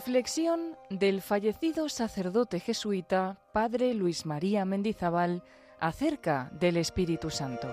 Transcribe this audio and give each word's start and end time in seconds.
Reflexión 0.00 0.78
del 0.88 1.20
fallecido 1.20 1.90
sacerdote 1.90 2.58
jesuita 2.58 3.38
Padre 3.52 3.92
Luis 3.92 4.24
María 4.24 4.64
Mendizábal 4.64 5.42
acerca 5.78 6.50
del 6.58 6.78
Espíritu 6.78 7.28
Santo. 7.28 7.68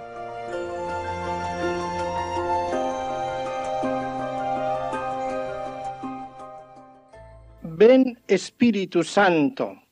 Ven 7.62 8.20
Espíritu 8.28 9.06
Santo, 9.06 9.84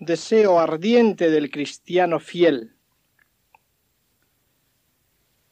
deseo 0.00 0.58
ardiente 0.58 1.30
del 1.30 1.52
cristiano 1.52 2.18
fiel. 2.18 2.74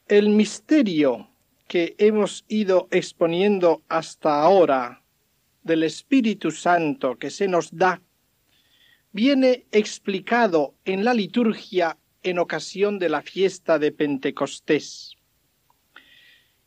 El 0.09 0.27
misterio 0.27 1.29
que 1.69 1.95
hemos 1.99 2.43
ido 2.49 2.89
exponiendo 2.91 3.81
hasta 3.87 4.41
ahora 4.41 5.04
del 5.65 5.83
Espíritu 5.83 6.51
Santo 6.51 7.17
que 7.17 7.29
se 7.29 7.47
nos 7.47 7.75
da 7.75 8.01
viene 9.11 9.65
explicado 9.71 10.75
en 10.85 11.03
la 11.03 11.13
liturgia 11.13 11.97
en 12.21 12.39
ocasión 12.39 12.99
de 12.99 13.09
la 13.09 13.21
fiesta 13.21 13.79
de 13.79 13.91
Pentecostés. 13.91 15.15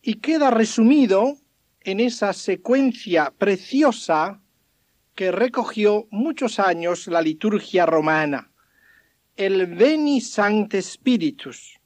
Y 0.02 0.14
queda 0.14 0.50
resumido 0.50 1.36
en 1.80 2.00
esa 2.00 2.32
secuencia 2.32 3.32
preciosa 3.36 4.40
que 5.14 5.30
recogió 5.30 6.06
muchos 6.10 6.58
años 6.58 7.06
la 7.06 7.22
liturgia 7.22 7.86
romana, 7.86 8.50
el 9.36 9.66
Veni 9.66 10.20
Sancte 10.20 10.82
Spiritus, 10.82 11.78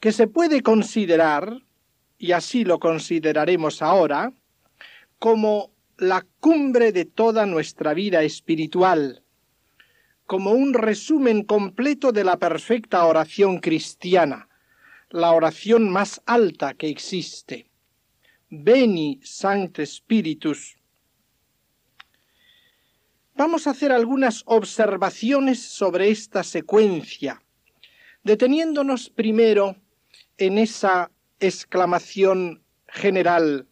que 0.00 0.12
se 0.12 0.26
puede 0.26 0.62
considerar, 0.62 1.62
y 2.16 2.32
así 2.32 2.64
lo 2.64 2.78
consideraremos 2.78 3.82
ahora, 3.82 4.32
como 5.18 5.72
la 5.98 6.24
cumbre 6.38 6.92
de 6.92 7.04
toda 7.04 7.44
nuestra 7.44 7.92
vida 7.92 8.22
espiritual, 8.22 9.24
como 10.26 10.52
un 10.52 10.72
resumen 10.72 11.42
completo 11.42 12.12
de 12.12 12.22
la 12.22 12.38
perfecta 12.38 13.04
oración 13.04 13.58
cristiana, 13.58 14.48
la 15.10 15.32
oración 15.32 15.90
más 15.90 16.22
alta 16.24 16.74
que 16.74 16.88
existe. 16.88 17.68
Veni 18.48 19.18
Sancte 19.24 19.84
Spiritus. 19.84 20.76
Vamos 23.34 23.66
a 23.66 23.70
hacer 23.70 23.90
algunas 23.90 24.44
observaciones 24.46 25.60
sobre 25.60 26.10
esta 26.10 26.44
secuencia, 26.44 27.42
deteniéndonos 28.22 29.10
primero 29.10 29.74
en 30.36 30.58
esa 30.58 31.10
exclamación 31.40 32.62
general 32.86 33.66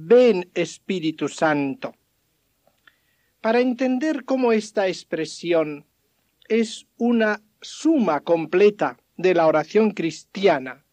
Ven 0.00 0.48
Espíritu 0.54 1.26
Santo. 1.28 1.92
Para 3.40 3.58
entender 3.58 4.24
cómo 4.24 4.52
esta 4.52 4.86
expresión 4.86 5.86
es 6.48 6.86
una 6.98 7.42
suma 7.60 8.20
completa 8.20 8.96
de 9.16 9.34
la 9.34 9.48
oración 9.48 9.90
cristiana, 9.90 10.84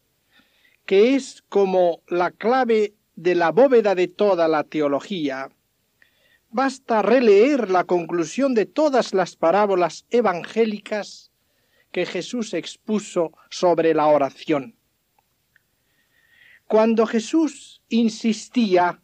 que 0.88 1.14
es 1.14 1.44
como 1.50 2.02
la 2.08 2.31
clave 2.31 2.95
de 3.16 3.36
la 3.36 3.52
bóveda 3.52 3.94
de 3.94 4.08
toda 4.08 4.47
la 4.47 4.64
teología, 4.64 5.52
basta 6.50 7.03
releer 7.03 7.69
la 7.69 7.84
conclusión 7.84 8.56
de 8.56 8.66
todas 8.66 9.14
las 9.14 9.36
parábolas 9.36 10.08
evangélicas 10.09 11.31
que 11.92 12.08
Jesús 12.08 12.56
expuso 12.56 13.34
sobre 13.52 13.94
la 13.94 14.08
oración. 14.08 14.75
Cuando 16.67 17.06
Jesús 17.06 17.75
insistía 17.89 19.02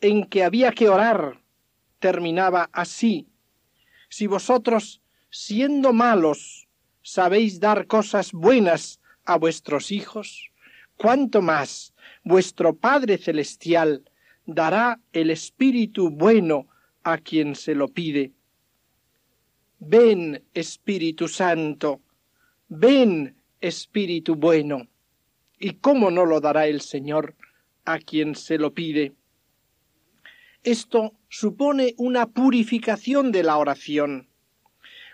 en 0.00 0.24
que 0.24 0.44
había 0.44 0.72
que 0.72 0.88
orar, 0.88 1.40
terminaba 1.98 2.68
así. 2.72 3.28
Si 4.08 4.26
vosotros, 4.26 5.02
siendo 5.30 5.92
malos, 5.92 6.68
sabéis 7.02 7.60
dar 7.60 7.86
cosas 7.86 8.32
buenas 8.32 9.00
a 9.24 9.38
vuestros 9.38 9.90
hijos, 9.90 10.50
cuánto 10.96 11.42
más 11.42 11.94
vuestro 12.22 12.76
Padre 12.76 13.18
Celestial 13.18 14.04
dará 14.46 15.00
el 15.12 15.30
Espíritu 15.30 16.10
bueno 16.10 16.68
a 17.02 17.18
quien 17.18 17.54
se 17.54 17.74
lo 17.74 17.88
pide. 17.88 18.32
Ven, 19.78 20.42
Espíritu 20.54 21.28
Santo, 21.28 22.00
ven, 22.68 23.36
Espíritu 23.60 24.34
bueno. 24.34 24.88
¿Y 25.58 25.74
cómo 25.74 26.10
no 26.10 26.26
lo 26.26 26.40
dará 26.40 26.66
el 26.66 26.80
Señor 26.80 27.34
a 27.84 27.98
quien 27.98 28.34
se 28.34 28.58
lo 28.58 28.72
pide? 28.72 29.12
Esto 30.62 31.12
supone 31.28 31.94
una 31.98 32.26
purificación 32.26 33.32
de 33.32 33.42
la 33.42 33.58
oración, 33.58 34.28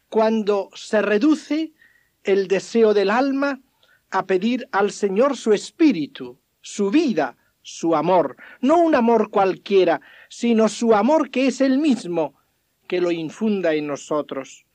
cuando 0.09 0.71
se 0.75 1.03
reduce 1.03 1.73
el 2.25 2.49
deseo 2.49 2.95
del 2.95 3.11
alma 3.11 3.61
a 4.11 4.27
pedir 4.27 4.69
al 4.73 4.91
Señor 4.93 5.37
su 5.37 5.53
espíritu, 5.53 6.39
su 6.61 6.91
vida, 6.91 7.37
su 7.63 7.95
amor, 7.95 8.37
no 8.61 8.79
un 8.79 8.95
amor 8.95 9.31
cualquiera, 9.31 10.01
sino 10.29 10.69
su 10.69 10.95
amor 10.95 11.31
que 11.31 11.47
es 11.47 11.61
el 11.61 11.79
mismo, 11.79 12.35
que 12.87 13.01
lo 13.01 13.11
infunda 13.11 13.75
en 13.75 13.87
nosotros, 13.87 14.67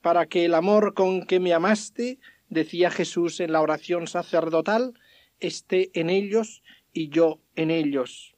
para 0.00 0.26
que 0.26 0.44
el 0.44 0.54
amor 0.54 0.94
con 0.94 1.26
que 1.26 1.40
me 1.40 1.54
amaste, 1.54 2.18
decía 2.48 2.90
Jesús 2.90 3.40
en 3.40 3.52
la 3.52 3.62
oración 3.62 4.06
sacerdotal, 4.06 4.94
esté 5.40 5.90
en 5.98 6.10
ellos 6.10 6.62
y 6.94 7.10
yo 7.10 7.40
en 7.56 7.70
ellos. 7.70 8.34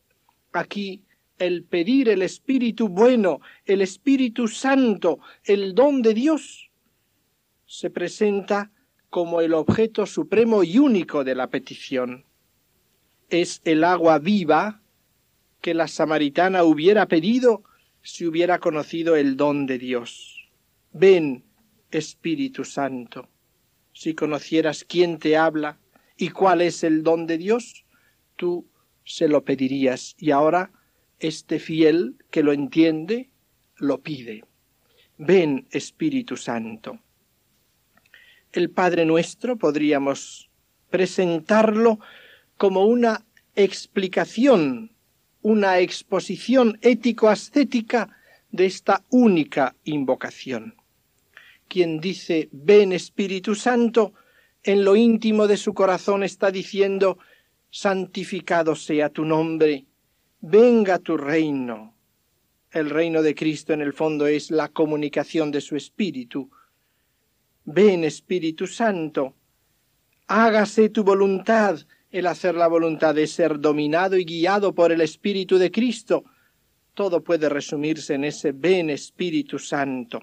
Aquí 0.52 1.04
el 1.38 1.62
pedir 1.62 2.08
el 2.08 2.22
Espíritu 2.22 2.88
bueno, 2.88 3.40
el 3.66 3.82
Espíritu 3.82 4.48
Santo, 4.48 5.20
el 5.44 5.74
don 5.74 6.02
de 6.02 6.14
Dios, 6.14 6.70
se 7.66 7.90
presenta 7.90 8.72
como 9.10 9.40
el 9.40 9.54
objeto 9.54 10.06
supremo 10.06 10.64
y 10.64 10.78
único 10.78 11.22
de 11.22 11.34
la 11.34 11.48
petición. 11.48 12.24
Es 13.28 13.60
el 13.64 13.84
agua 13.84 14.18
viva 14.18 14.82
que 15.60 15.74
la 15.74 15.88
samaritana 15.88 16.64
hubiera 16.64 17.06
pedido 17.06 17.64
si 18.02 18.26
hubiera 18.26 18.58
conocido 18.58 19.16
el 19.16 19.36
don 19.36 19.66
de 19.66 19.78
Dios. 19.78 20.48
Ven, 20.92 21.44
Espíritu 21.90 22.64
Santo, 22.64 23.28
si 23.92 24.14
conocieras 24.14 24.84
quién 24.84 25.18
te 25.18 25.36
habla 25.36 25.78
y 26.16 26.30
cuál 26.30 26.60
es 26.60 26.84
el 26.84 27.02
don 27.02 27.26
de 27.26 27.38
Dios, 27.38 27.85
tú 28.36 28.66
se 29.04 29.28
lo 29.28 29.44
pedirías 29.44 30.14
y 30.18 30.30
ahora 30.30 30.70
este 31.18 31.58
fiel 31.58 32.16
que 32.30 32.42
lo 32.42 32.52
entiende 32.52 33.30
lo 33.76 34.00
pide. 34.00 34.44
Ven, 35.18 35.66
Espíritu 35.70 36.36
Santo. 36.36 36.98
El 38.52 38.70
Padre 38.70 39.04
nuestro 39.04 39.56
podríamos 39.56 40.50
presentarlo 40.90 41.98
como 42.56 42.84
una 42.86 43.24
explicación, 43.54 44.92
una 45.42 45.78
exposición 45.78 46.78
ético-ascética 46.82 48.16
de 48.50 48.66
esta 48.66 49.04
única 49.10 49.74
invocación. 49.84 50.74
Quien 51.68 52.00
dice 52.00 52.48
ven 52.52 52.92
Espíritu 52.92 53.54
Santo, 53.54 54.14
en 54.62 54.84
lo 54.84 54.96
íntimo 54.96 55.46
de 55.46 55.56
su 55.56 55.74
corazón 55.74 56.22
está 56.22 56.50
diciendo 56.50 57.18
santificado 57.76 58.74
sea 58.74 59.10
tu 59.10 59.26
nombre, 59.26 59.84
venga 60.40 60.98
tu 60.98 61.18
reino. 61.18 61.94
El 62.70 62.88
reino 62.88 63.20
de 63.20 63.34
Cristo 63.34 63.74
en 63.74 63.82
el 63.82 63.92
fondo 63.92 64.26
es 64.26 64.50
la 64.50 64.68
comunicación 64.68 65.50
de 65.50 65.60
su 65.60 65.76
Espíritu. 65.76 66.50
Ven 67.66 68.04
Espíritu 68.04 68.66
Santo, 68.66 69.34
hágase 70.26 70.88
tu 70.88 71.04
voluntad. 71.04 71.78
El 72.10 72.28
hacer 72.28 72.54
la 72.54 72.68
voluntad 72.68 73.14
de 73.14 73.26
ser 73.26 73.60
dominado 73.60 74.16
y 74.16 74.24
guiado 74.24 74.74
por 74.74 74.90
el 74.90 75.02
Espíritu 75.02 75.58
de 75.58 75.70
Cristo. 75.70 76.24
Todo 76.94 77.22
puede 77.22 77.50
resumirse 77.50 78.14
en 78.14 78.24
ese 78.24 78.52
ven 78.52 78.88
Espíritu 78.88 79.58
Santo. 79.58 80.22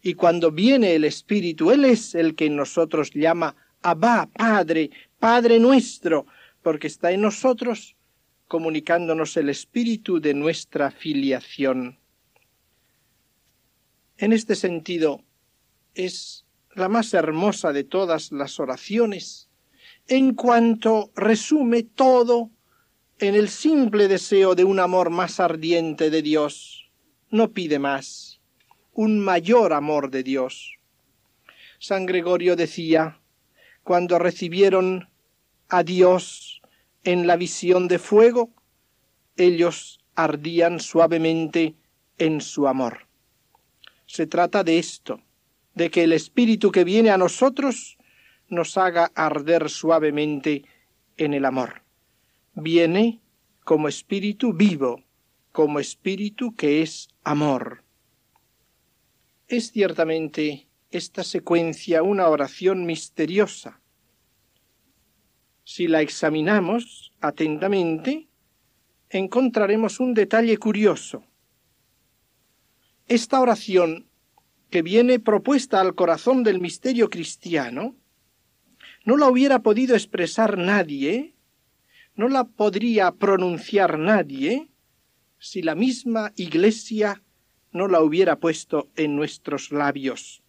Y 0.00 0.14
cuando 0.14 0.50
viene 0.50 0.94
el 0.94 1.04
Espíritu, 1.04 1.72
Él 1.72 1.84
es 1.84 2.14
el 2.14 2.34
que 2.34 2.46
en 2.46 2.56
nosotros 2.56 3.10
llama 3.12 3.54
Abba, 3.82 4.30
Padre, 4.32 4.90
Padre 5.18 5.58
nuestro, 5.58 6.26
porque 6.66 6.88
está 6.88 7.12
en 7.12 7.20
nosotros 7.20 7.94
comunicándonos 8.48 9.36
el 9.36 9.50
espíritu 9.50 10.20
de 10.20 10.34
nuestra 10.34 10.90
filiación. 10.90 12.00
En 14.16 14.32
este 14.32 14.56
sentido, 14.56 15.22
es 15.94 16.44
la 16.74 16.88
más 16.88 17.14
hermosa 17.14 17.72
de 17.72 17.84
todas 17.84 18.32
las 18.32 18.58
oraciones, 18.58 19.48
en 20.08 20.34
cuanto 20.34 21.12
resume 21.14 21.84
todo 21.84 22.50
en 23.20 23.36
el 23.36 23.48
simple 23.48 24.08
deseo 24.08 24.56
de 24.56 24.64
un 24.64 24.80
amor 24.80 25.10
más 25.10 25.38
ardiente 25.38 26.10
de 26.10 26.20
Dios. 26.20 26.90
No 27.30 27.52
pide 27.52 27.78
más, 27.78 28.40
un 28.92 29.20
mayor 29.20 29.72
amor 29.72 30.10
de 30.10 30.24
Dios. 30.24 30.80
San 31.78 32.06
Gregorio 32.06 32.56
decía, 32.56 33.20
cuando 33.84 34.18
recibieron 34.18 35.08
a 35.68 35.82
Dios 35.82 36.55
en 37.06 37.28
la 37.28 37.36
visión 37.36 37.86
de 37.86 38.00
fuego, 38.00 38.50
ellos 39.36 40.00
ardían 40.16 40.80
suavemente 40.80 41.76
en 42.18 42.40
su 42.40 42.66
amor. 42.66 43.06
Se 44.06 44.26
trata 44.26 44.64
de 44.64 44.78
esto, 44.78 45.20
de 45.74 45.90
que 45.90 46.02
el 46.02 46.12
Espíritu 46.12 46.72
que 46.72 46.82
viene 46.82 47.10
a 47.10 47.16
nosotros 47.16 47.96
nos 48.48 48.76
haga 48.76 49.12
arder 49.14 49.70
suavemente 49.70 50.64
en 51.16 51.32
el 51.32 51.44
amor. 51.44 51.82
Viene 52.54 53.20
como 53.64 53.86
Espíritu 53.86 54.52
vivo, 54.52 55.04
como 55.52 55.78
Espíritu 55.78 56.56
que 56.56 56.82
es 56.82 57.08
amor. 57.22 57.84
Es 59.46 59.70
ciertamente 59.70 60.66
esta 60.90 61.22
secuencia 61.22 62.02
una 62.02 62.26
oración 62.28 62.84
misteriosa. 62.84 63.80
Si 65.68 65.88
la 65.88 66.00
examinamos 66.00 67.12
atentamente, 67.20 68.28
encontraremos 69.10 69.98
un 69.98 70.14
detalle 70.14 70.58
curioso. 70.58 71.24
Esta 73.08 73.40
oración, 73.40 74.06
que 74.70 74.82
viene 74.82 75.18
propuesta 75.18 75.80
al 75.80 75.96
corazón 75.96 76.44
del 76.44 76.60
misterio 76.60 77.10
cristiano, 77.10 77.96
no 79.04 79.16
la 79.16 79.28
hubiera 79.28 79.58
podido 79.58 79.96
expresar 79.96 80.56
nadie, 80.56 81.34
no 82.14 82.28
la 82.28 82.44
podría 82.44 83.10
pronunciar 83.10 83.98
nadie, 83.98 84.68
si 85.40 85.62
la 85.62 85.74
misma 85.74 86.32
Iglesia 86.36 87.24
no 87.72 87.88
la 87.88 88.02
hubiera 88.02 88.36
puesto 88.38 88.88
en 88.94 89.16
nuestros 89.16 89.72
labios. 89.72 90.44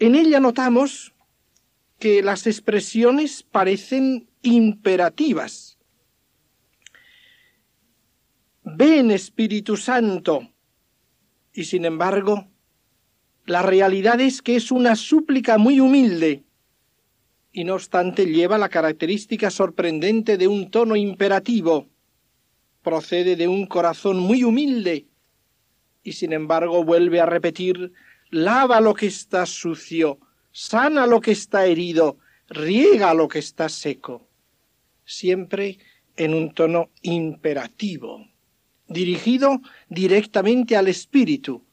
En 0.00 0.16
ella 0.16 0.40
notamos 0.40 1.13
que 1.98 2.22
las 2.22 2.46
expresiones 2.46 3.42
parecen 3.42 4.28
imperativas. 4.42 5.78
Ven 8.62 9.10
Espíritu 9.10 9.76
Santo. 9.76 10.48
Y 11.52 11.64
sin 11.64 11.84
embargo, 11.84 12.48
la 13.46 13.62
realidad 13.62 14.20
es 14.20 14.42
que 14.42 14.56
es 14.56 14.70
una 14.70 14.96
súplica 14.96 15.58
muy 15.58 15.80
humilde, 15.80 16.44
y 17.52 17.64
no 17.64 17.74
obstante 17.74 18.26
lleva 18.26 18.58
la 18.58 18.68
característica 18.68 19.50
sorprendente 19.50 20.36
de 20.36 20.48
un 20.48 20.70
tono 20.70 20.96
imperativo. 20.96 21.88
Procede 22.82 23.36
de 23.36 23.46
un 23.46 23.66
corazón 23.66 24.18
muy 24.18 24.42
humilde, 24.42 25.06
y 26.02 26.12
sin 26.12 26.32
embargo 26.32 26.84
vuelve 26.84 27.20
a 27.20 27.26
repetir 27.26 27.92
lava 28.30 28.80
lo 28.80 28.94
que 28.94 29.06
está 29.06 29.46
sucio, 29.46 30.18
sana 30.54 31.04
lo 31.06 31.20
que 31.20 31.32
está 31.32 31.66
herido, 31.66 32.18
riega 32.48 33.12
lo 33.12 33.26
que 33.26 33.40
está 33.40 33.68
seco, 33.68 34.28
siempre 35.04 35.78
en 36.16 36.32
un 36.32 36.54
tono 36.54 36.90
imperativo, 37.02 38.24
dirigido 38.86 39.60
directamente 39.88 40.76
al 40.76 40.86
espíritu, 40.86 41.64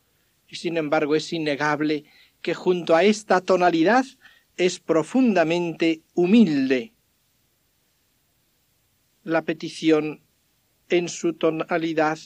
y 0.47 0.55
sin 0.55 0.77
embargo 0.77 1.15
es 1.15 1.31
innegable 1.31 2.05
que 2.41 2.55
junto 2.55 2.95
a 2.95 3.03
esta 3.03 3.39
tonalidad 3.39 4.03
es 4.57 4.79
profundamente 4.79 6.01
humilde. 6.15 6.91
La 9.23 9.43
petición 9.43 10.21
en 10.89 11.07
su 11.07 11.33
tonalidad 11.33 12.17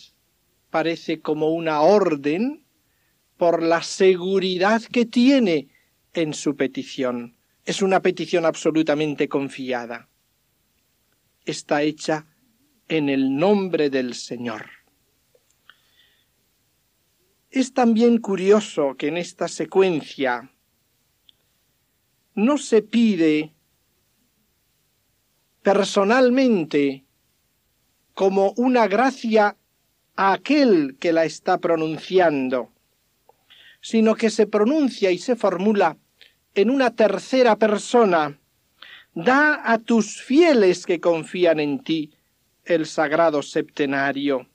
parece 0.69 1.19
como 1.19 1.49
una 1.49 1.81
orden 1.81 2.63
por 3.35 3.61
la 3.61 3.83
seguridad 3.83 4.81
que 4.83 5.05
tiene 5.05 5.74
en 6.15 6.33
su 6.33 6.55
petición. 6.55 7.37
Es 7.65 7.81
una 7.81 8.01
petición 8.01 8.45
absolutamente 8.45 9.27
confiada. 9.27 10.09
Está 11.45 11.83
hecha 11.83 12.25
en 12.87 13.09
el 13.09 13.35
nombre 13.35 13.89
del 13.89 14.15
Señor. 14.15 14.69
Es 17.51 17.73
también 17.73 18.17
curioso 18.19 18.95
que 18.97 19.07
en 19.07 19.17
esta 19.17 19.47
secuencia 19.47 20.51
no 22.33 22.57
se 22.57 22.81
pide 22.81 23.53
personalmente 25.61 27.05
como 28.13 28.53
una 28.57 28.87
gracia 28.87 29.57
a 30.15 30.33
aquel 30.33 30.97
que 30.99 31.11
la 31.11 31.25
está 31.25 31.59
pronunciando, 31.59 32.71
sino 33.81 34.15
que 34.15 34.29
se 34.29 34.47
pronuncia 34.47 35.11
y 35.11 35.17
se 35.17 35.35
formula 35.35 35.97
en 36.55 36.69
una 36.69 36.95
tercera 36.95 37.57
persona. 37.57 38.39
Da 39.13 39.61
a 39.71 39.77
tus 39.77 40.21
fieles 40.21 40.85
que 40.85 40.99
confían 40.99 41.59
en 41.59 41.83
ti 41.83 42.13
el 42.63 42.85
sagrado 42.85 43.41
septenario. 43.41 44.47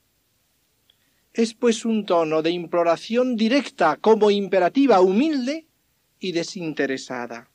Es 1.32 1.54
pues 1.54 1.84
un 1.84 2.04
tono 2.04 2.42
de 2.42 2.50
imploración 2.50 3.36
directa 3.36 3.96
como 3.96 4.30
imperativa 4.30 5.00
humilde 5.00 5.66
y 6.18 6.32
desinteresada. 6.32 7.50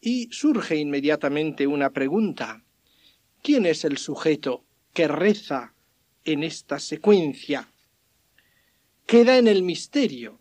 Y 0.00 0.28
surge 0.32 0.76
inmediatamente 0.76 1.66
una 1.66 1.90
pregunta. 1.90 2.64
¿Quién 3.42 3.66
es 3.66 3.84
el 3.84 3.98
sujeto 3.98 4.64
que 4.92 5.08
reza 5.08 5.74
en 6.24 6.42
esta 6.42 6.78
secuencia? 6.78 7.68
Queda 9.06 9.38
en 9.38 9.48
el 9.48 9.62
misterio. 9.62 10.40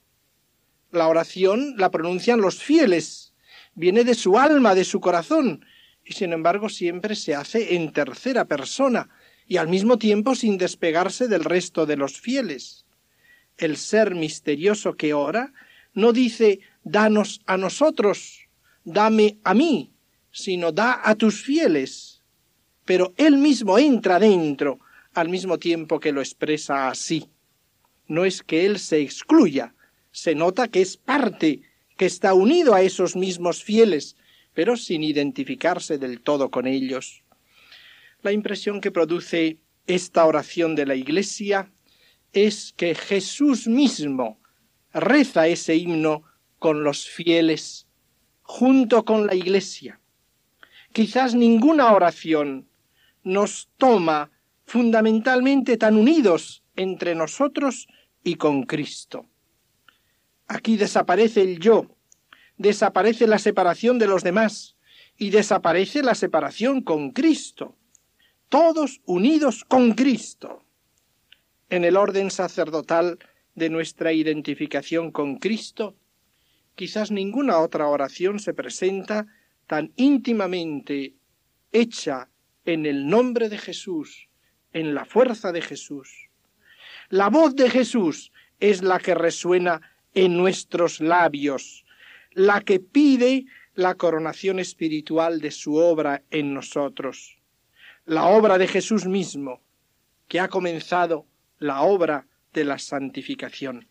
La 0.97 1.07
oración 1.07 1.75
la 1.77 1.91
pronuncian 1.91 2.41
los 2.41 2.63
fieles, 2.63 3.33
viene 3.75 4.03
de 4.03 4.15
su 4.15 4.39
alma, 4.39 4.73
de 4.73 4.83
su 4.83 4.99
corazón, 4.99 5.63
y 6.03 6.13
sin 6.13 6.33
embargo 6.33 6.69
siempre 6.69 7.15
se 7.15 7.35
hace 7.35 7.75
en 7.75 7.93
tercera 7.93 8.45
persona, 8.45 9.09
y 9.47 9.57
al 9.57 9.67
mismo 9.67 9.99
tiempo 9.99 10.33
sin 10.33 10.57
despegarse 10.57 11.27
del 11.27 11.43
resto 11.43 11.85
de 11.85 11.97
los 11.97 12.19
fieles. 12.19 12.85
El 13.57 13.77
ser 13.77 14.15
misterioso 14.15 14.95
que 14.95 15.13
ora 15.13 15.53
no 15.93 16.13
dice 16.13 16.61
danos 16.83 17.41
a 17.45 17.57
nosotros, 17.57 18.47
dame 18.83 19.37
a 19.43 19.53
mí, 19.53 19.93
sino 20.31 20.71
da 20.71 21.01
a 21.03 21.13
tus 21.13 21.43
fieles. 21.43 22.23
Pero 22.85 23.13
él 23.17 23.37
mismo 23.37 23.77
entra 23.77 24.17
dentro, 24.17 24.79
al 25.13 25.29
mismo 25.29 25.59
tiempo 25.59 25.99
que 25.99 26.11
lo 26.11 26.21
expresa 26.21 26.89
así. 26.89 27.29
No 28.07 28.25
es 28.25 28.41
que 28.41 28.65
él 28.65 28.79
se 28.79 29.01
excluya, 29.01 29.75
se 30.17 30.33
nota 30.33 30.67
que 30.67 30.81
es 30.81 30.97
parte, 30.97 31.61
que 31.95 32.07
está 32.07 32.33
unido 32.33 32.73
a 32.73 32.81
esos 32.81 33.15
mismos 33.15 33.63
fieles, 33.63 34.15
pero 34.55 34.75
sin 34.75 35.03
identificarse 35.03 35.99
del 35.99 36.21
todo 36.21 36.49
con 36.49 36.65
ellos. 36.65 37.23
La 38.23 38.31
impresión 38.31 38.81
que 38.81 38.89
produce 38.89 39.59
esta 39.85 40.25
oración 40.25 40.73
de 40.73 40.87
la 40.87 40.95
Iglesia 40.95 41.71
es 42.33 42.73
que 42.75 42.95
Jesús 42.95 43.67
mismo 43.67 44.39
reza 44.91 45.47
ese 45.47 45.75
himno 45.75 46.23
con 46.57 46.83
los 46.83 47.07
fieles, 47.07 47.85
junto 48.41 49.05
con 49.05 49.27
la 49.27 49.35
Iglesia. 49.35 49.99
Quizás 50.93 51.35
ninguna 51.35 51.93
oración 51.93 52.67
nos 53.23 53.69
toma 53.77 54.31
fundamentalmente 54.65 55.77
tan 55.77 55.95
unidos 55.95 56.63
entre 56.75 57.13
nosotros 57.13 57.87
y 58.23 58.33
con 58.33 58.63
Cristo. 58.63 59.27
Aquí 60.47 60.77
desaparece 60.77 61.41
el 61.41 61.59
yo, 61.59 61.87
desaparece 62.57 63.27
la 63.27 63.39
separación 63.39 63.99
de 63.99 64.07
los 64.07 64.23
demás 64.23 64.75
y 65.17 65.29
desaparece 65.29 66.03
la 66.03 66.15
separación 66.15 66.81
con 66.81 67.11
Cristo 67.11 67.77
todos 68.49 69.01
unidos 69.05 69.65
con 69.65 69.93
Cristo. 69.93 70.63
En 71.69 71.83
el 71.83 71.97
orden 71.97 72.31
sacerdotal 72.31 73.19
de 73.55 73.69
nuestra 73.69 74.13
identificación 74.13 75.11
con 75.11 75.37
Cristo, 75.37 75.95
quizás 76.75 77.11
ninguna 77.11 77.59
otra 77.59 77.87
oración 77.87 78.39
se 78.39 78.53
presenta 78.53 79.27
tan 79.65 79.91
íntimamente 79.97 81.15
hecha 81.71 82.29
en 82.63 82.85
el 82.85 83.07
nombre 83.07 83.49
de 83.49 83.57
Jesús, 83.57 84.29
en 84.71 84.93
la 84.93 85.05
fuerza 85.05 85.51
de 85.51 85.61
Jesús. 85.61 86.29
La 87.09 87.29
voz 87.29 87.55
de 87.55 87.69
Jesús 87.69 88.31
es 88.59 88.81
la 88.81 88.99
que 88.99 89.13
resuena 89.13 89.81
en 90.17 90.35
nuestros 90.35 90.99
labios, 90.99 91.85
la 92.31 92.61
que 92.61 92.79
pide 92.79 93.45
la 93.73 93.95
coronación 93.95 94.59
espiritual 94.59 95.39
de 95.41 95.51
su 95.51 95.75
obra 95.75 96.23
en 96.31 96.53
nosotros 96.53 97.37
la 98.07 98.27
obra 98.27 98.57
de 98.57 98.67
Jesús 98.67 99.05
mismo, 99.05 99.61
que 100.29 100.39
ha 100.39 100.47
comenzado 100.47 101.27
la 101.59 101.81
obra 101.81 102.25
de 102.53 102.63
la 102.63 102.79
santificación. 102.79 103.89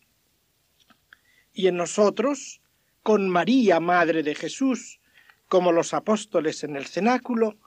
Y 1.53 1.67
en 1.67 1.77
nosotros, 1.77 2.59
con 3.03 3.29
María, 3.29 3.79
Madre 3.79 4.23
de 4.23 4.33
Jesús, 4.33 4.99
como 5.47 5.71
los 5.71 5.93
apóstoles 5.93 6.63
en 6.63 6.75
el 6.75 6.87
cenáculo, 6.87 7.57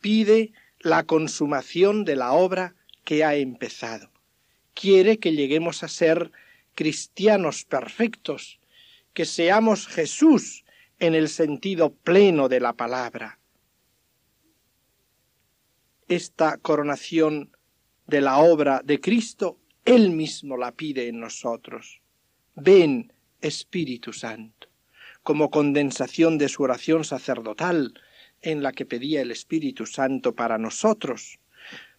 pide 0.00 0.52
la 0.80 1.04
consumación 1.04 2.06
de 2.06 2.16
la 2.16 2.32
obra 2.32 2.74
que 3.04 3.22
ha 3.22 3.34
empezado. 3.34 4.10
Quiere 4.72 5.18
que 5.18 5.32
lleguemos 5.32 5.82
a 5.82 5.88
ser 5.88 6.32
cristianos 6.74 7.64
perfectos, 7.64 8.60
que 9.12 9.24
seamos 9.24 9.86
Jesús 9.86 10.64
en 10.98 11.14
el 11.14 11.28
sentido 11.28 11.92
pleno 11.94 12.48
de 12.48 12.60
la 12.60 12.72
palabra 12.72 13.38
esta 16.14 16.58
coronación 16.58 17.56
de 18.06 18.20
la 18.20 18.38
obra 18.38 18.82
de 18.84 19.00
Cristo, 19.00 19.58
Él 19.84 20.10
mismo 20.10 20.56
la 20.56 20.72
pide 20.72 21.08
en 21.08 21.20
nosotros. 21.20 22.02
Ven, 22.54 23.12
Espíritu 23.40 24.12
Santo, 24.12 24.68
como 25.22 25.50
condensación 25.50 26.38
de 26.38 26.48
su 26.48 26.62
oración 26.62 27.04
sacerdotal, 27.04 27.94
en 28.42 28.62
la 28.62 28.72
que 28.72 28.84
pedía 28.84 29.22
el 29.22 29.30
Espíritu 29.30 29.86
Santo 29.86 30.34
para 30.34 30.58
nosotros, 30.58 31.38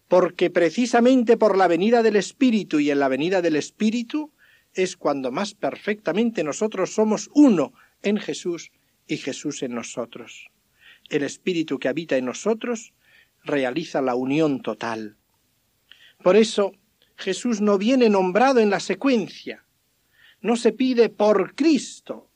porque 0.08 0.50
precisamente 0.50 1.36
por 1.36 1.56
la 1.56 1.66
venida 1.66 2.02
del 2.02 2.16
Espíritu 2.16 2.78
y 2.80 2.90
en 2.90 3.00
la 3.00 3.08
venida 3.08 3.42
del 3.42 3.56
Espíritu 3.56 4.30
es 4.74 4.96
cuando 4.96 5.30
más 5.30 5.54
perfectamente 5.54 6.44
nosotros 6.44 6.92
somos 6.92 7.30
uno 7.34 7.72
en 8.02 8.18
Jesús 8.18 8.70
y 9.06 9.16
Jesús 9.16 9.62
en 9.62 9.74
nosotros. 9.74 10.50
El 11.08 11.22
Espíritu 11.22 11.78
que 11.78 11.88
habita 11.88 12.16
en 12.16 12.26
nosotros 12.26 12.92
realiza 13.44 14.00
la 14.00 14.14
unión 14.14 14.62
total. 14.62 15.16
Por 16.22 16.36
eso 16.36 16.72
Jesús 17.16 17.60
no 17.60 17.78
viene 17.78 18.08
nombrado 18.08 18.60
en 18.60 18.70
la 18.70 18.80
secuencia, 18.80 19.64
no 20.40 20.56
se 20.56 20.72
pide 20.72 21.08
por 21.08 21.54
Cristo, 21.54 22.30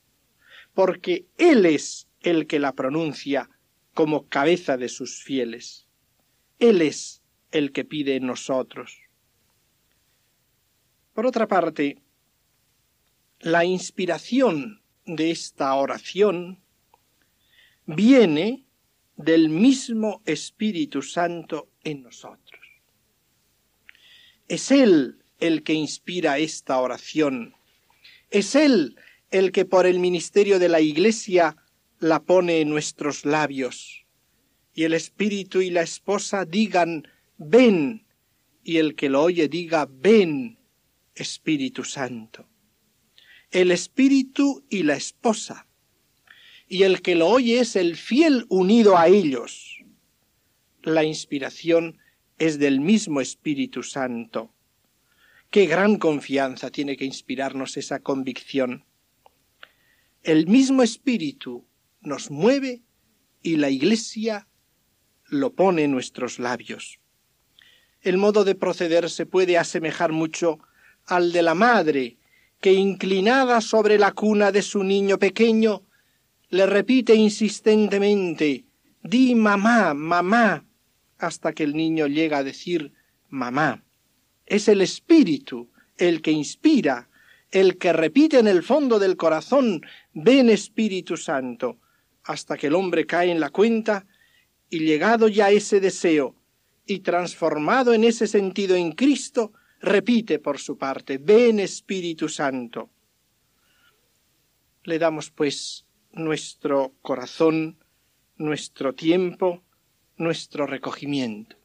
porque 0.74 1.26
Él 1.36 1.66
es 1.66 2.08
el 2.20 2.46
que 2.46 2.58
la 2.58 2.72
pronuncia 2.72 3.50
como 3.94 4.28
cabeza 4.28 4.76
de 4.76 4.88
sus 4.88 5.22
fieles. 5.22 5.86
Él 6.58 6.82
es 6.82 7.22
el 7.50 7.72
que 7.72 7.84
pide 7.84 8.16
en 8.16 8.26
nosotros. 8.26 9.00
Por 11.14 11.26
otra 11.26 11.48
parte, 11.48 11.98
la 13.40 13.64
inspiración 13.64 14.82
de 15.06 15.30
esta 15.30 15.74
oración 15.74 16.60
viene 17.86 18.64
del 19.16 19.48
mismo 19.48 20.22
Espíritu 20.24 21.02
Santo 21.02 21.68
en 21.82 22.02
nosotros. 22.02 22.60
Es 24.48 24.70
Él 24.70 25.22
el 25.40 25.62
que 25.62 25.74
inspira 25.74 26.38
esta 26.38 26.78
oración. 26.80 27.54
Es 28.30 28.54
Él 28.54 28.96
el 29.30 29.52
que 29.52 29.64
por 29.64 29.86
el 29.86 29.98
ministerio 29.98 30.58
de 30.58 30.68
la 30.68 30.80
Iglesia 30.80 31.56
la 32.00 32.22
pone 32.22 32.60
en 32.60 32.68
nuestros 32.68 33.24
labios. 33.24 34.04
Y 34.74 34.84
el 34.84 34.94
Espíritu 34.94 35.60
y 35.60 35.70
la 35.70 35.82
esposa 35.82 36.44
digan, 36.44 37.08
ven, 37.36 38.06
y 38.62 38.76
el 38.76 38.94
que 38.94 39.08
lo 39.08 39.22
oye 39.22 39.48
diga, 39.48 39.88
ven, 39.90 40.58
Espíritu 41.14 41.84
Santo. 41.84 42.46
El 43.50 43.70
Espíritu 43.70 44.64
y 44.68 44.82
la 44.82 44.94
esposa 44.94 45.68
y 46.68 46.82
el 46.82 47.00
que 47.00 47.14
lo 47.14 47.28
oye 47.28 47.60
es 47.60 47.76
el 47.76 47.96
fiel 47.96 48.44
unido 48.50 48.98
a 48.98 49.08
ellos. 49.08 49.82
La 50.82 51.02
inspiración 51.02 51.98
es 52.38 52.58
del 52.58 52.80
mismo 52.80 53.20
Espíritu 53.20 53.82
Santo. 53.82 54.52
Qué 55.50 55.66
gran 55.66 55.96
confianza 55.96 56.70
tiene 56.70 56.96
que 56.98 57.06
inspirarnos 57.06 57.78
esa 57.78 58.00
convicción. 58.00 58.84
El 60.22 60.46
mismo 60.46 60.82
Espíritu 60.82 61.66
nos 62.02 62.30
mueve 62.30 62.82
y 63.42 63.56
la 63.56 63.70
Iglesia 63.70 64.46
lo 65.24 65.54
pone 65.54 65.84
en 65.84 65.90
nuestros 65.90 66.38
labios. 66.38 67.00
El 68.02 68.18
modo 68.18 68.44
de 68.44 68.54
proceder 68.54 69.08
se 69.08 69.24
puede 69.24 69.56
asemejar 69.56 70.12
mucho 70.12 70.58
al 71.06 71.32
de 71.32 71.42
la 71.42 71.54
madre 71.54 72.17
que 72.60 72.72
inclinada 72.72 73.60
sobre 73.60 73.98
la 73.98 74.12
cuna 74.12 74.50
de 74.52 74.62
su 74.62 74.82
niño 74.82 75.18
pequeño 75.18 75.82
le 76.50 76.66
repite 76.66 77.14
insistentemente 77.14 78.64
di 79.02 79.34
mamá, 79.34 79.94
mamá, 79.94 80.64
hasta 81.18 81.52
que 81.52 81.64
el 81.64 81.74
niño 81.74 82.06
llega 82.06 82.38
a 82.38 82.44
decir 82.44 82.92
mamá. 83.28 83.84
Es 84.46 84.68
el 84.68 84.80
espíritu 84.80 85.70
el 85.96 86.22
que 86.22 86.30
inspira, 86.30 87.08
el 87.50 87.78
que 87.78 87.92
repite 87.92 88.38
en 88.38 88.46
el 88.46 88.62
fondo 88.62 88.98
del 88.98 89.16
corazón 89.16 89.82
ven 90.12 90.50
Espíritu 90.50 91.16
Santo, 91.16 91.78
hasta 92.24 92.56
que 92.56 92.68
el 92.68 92.74
hombre 92.74 93.06
cae 93.06 93.30
en 93.30 93.40
la 93.40 93.50
cuenta 93.50 94.06
y 94.70 94.80
llegado 94.80 95.28
ya 95.28 95.50
ese 95.50 95.80
deseo 95.80 96.34
y 96.86 97.00
transformado 97.00 97.94
en 97.94 98.04
ese 98.04 98.26
sentido 98.26 98.76
en 98.76 98.92
Cristo, 98.92 99.52
repite 99.80 100.38
por 100.38 100.58
su 100.58 100.76
parte, 100.76 101.18
ven 101.18 101.60
Espíritu 101.60 102.28
Santo. 102.28 102.90
Le 104.84 104.98
damos 104.98 105.30
pues 105.30 105.86
nuestro 106.12 106.94
corazón, 107.02 107.78
nuestro 108.36 108.94
tiempo, 108.94 109.62
nuestro 110.16 110.66
recogimiento. 110.66 111.56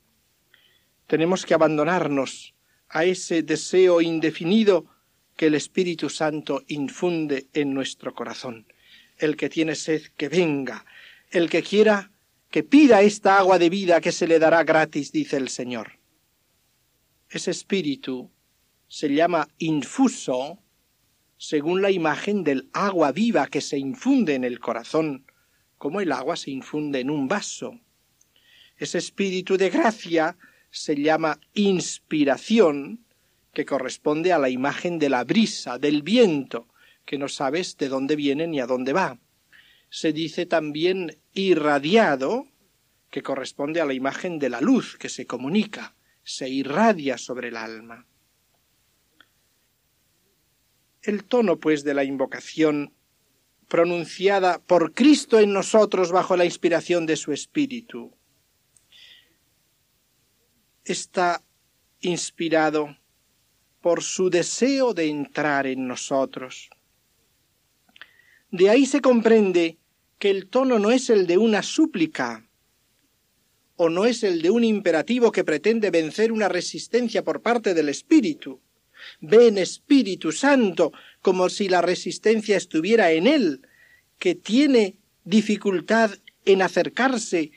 Tenemos 1.08 1.46
que 1.46 1.54
abandonarnos 1.54 2.54
a 2.90 3.06
ese 3.06 3.44
deseo 3.44 4.02
indefinido 4.02 4.86
que 5.36 5.48
el 5.48 5.56
Espíritu 5.56 6.10
Santo 6.10 6.64
infunde 6.68 7.48
en 7.54 7.74
nuestro 7.74 8.14
corazón. 8.14 8.68
El 9.18 9.36
que 9.36 9.50
tiene 9.50 9.76
sed, 9.76 10.04
que 10.16 10.30
venga. 10.30 10.86
El 11.32 11.50
que 11.50 11.64
quiera, 11.64 12.12
que 12.52 12.64
pida 12.64 13.02
esta 13.02 13.38
agua 13.38 13.58
de 13.58 13.70
vida 13.70 14.02
que 14.02 14.12
se 14.12 14.28
le 14.28 14.38
dará 14.38 14.64
gratis, 14.64 15.12
dice 15.12 15.38
el 15.38 15.50
Señor. 15.50 16.03
Ese 17.34 17.50
espíritu 17.50 18.30
se 18.88 19.10
llama 19.10 19.48
infuso 19.58 20.60
según 21.36 21.82
la 21.82 21.90
imagen 21.90 22.44
del 22.44 22.70
agua 22.74 23.12
viva 23.12 23.48
que 23.48 23.60
se 23.60 23.80
infunde 23.80 24.36
en 24.36 24.44
el 24.44 24.60
corazón, 24.60 25.26
como 25.80 26.00
el 26.00 26.12
agua 26.12 26.36
se 26.36 26.52
infunde 26.52 27.00
en 27.00 27.10
un 27.10 27.28
vaso. 27.28 27.80
Ese 28.78 29.00
espíritu 29.00 29.58
de 29.58 29.72
gracia 29.72 30.38
se 30.70 30.96
llama 30.96 31.40
inspiración, 31.56 33.04
que 33.52 33.66
corresponde 33.66 34.32
a 34.32 34.38
la 34.38 34.52
imagen 34.52 35.00
de 35.00 35.10
la 35.10 35.24
brisa, 35.24 35.80
del 35.80 36.04
viento, 36.04 36.68
que 37.04 37.18
no 37.18 37.28
sabes 37.30 37.78
de 37.78 37.90
dónde 37.90 38.16
viene 38.16 38.46
ni 38.46 38.60
a 38.60 38.68
dónde 38.68 38.94
va. 38.94 39.18
Se 39.90 40.14
dice 40.14 40.46
también 40.46 41.18
irradiado, 41.34 42.46
que 43.10 43.24
corresponde 43.24 43.82
a 43.82 43.86
la 43.86 43.96
imagen 43.96 44.38
de 44.38 44.50
la 44.50 44.62
luz 44.62 44.98
que 44.98 45.10
se 45.10 45.26
comunica, 45.26 45.96
se 46.24 46.50
irradia 46.50 47.18
sobre 47.18 47.50
el 47.50 47.58
alma. 47.58 48.08
El 51.02 51.26
tono, 51.26 51.60
pues, 51.60 51.84
de 51.84 51.94
la 51.94 52.04
invocación 52.04 52.94
pronunciada 53.68 54.60
por 54.60 54.94
Cristo 54.94 55.40
en 55.40 55.54
nosotros 55.54 56.12
bajo 56.12 56.38
la 56.38 56.46
inspiración 56.46 57.06
de 57.06 57.16
su 57.16 57.32
Espíritu 57.32 58.16
está 60.84 61.44
inspirado 62.02 62.98
por 63.82 64.04
su 64.04 64.30
deseo 64.30 64.94
de 64.94 65.08
entrar 65.10 65.68
en 65.68 65.88
nosotros. 65.88 66.70
De 68.52 68.70
ahí 68.70 68.86
se 68.86 69.02
comprende 69.02 69.78
que 70.20 70.30
el 70.30 70.48
tono 70.48 70.80
no 70.80 70.92
es 70.92 71.10
el 71.10 71.28
de 71.28 71.38
una 71.38 71.64
súplica, 71.64 72.48
o 73.76 73.90
no 73.90 74.06
es 74.06 74.24
el 74.24 74.42
de 74.42 74.52
un 74.52 74.64
imperativo 74.64 75.32
que 75.32 75.44
pretende 75.44 75.90
vencer 75.90 76.32
una 76.32 76.48
resistencia 76.48 77.24
por 77.24 77.42
parte 77.42 77.74
del 77.74 77.90
Espíritu, 77.90 78.62
Ven 79.20 79.58
Espíritu 79.58 80.32
Santo, 80.32 80.92
como 81.22 81.50
si 81.50 81.68
la 81.70 81.82
resistencia 81.82 82.58
estuviera 82.58 83.12
en 83.12 83.28
él, 83.28 83.68
que 84.20 84.36
tiene 84.36 84.98
dificultad 85.24 86.12
en 86.46 86.62
acercarse, 86.62 87.52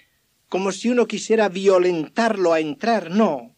como 0.48 0.72
si 0.72 0.88
uno 0.88 1.06
quisiera 1.06 1.48
violentarlo 1.48 2.52
a 2.52 2.60
entrar. 2.60 3.10
No, 3.10 3.56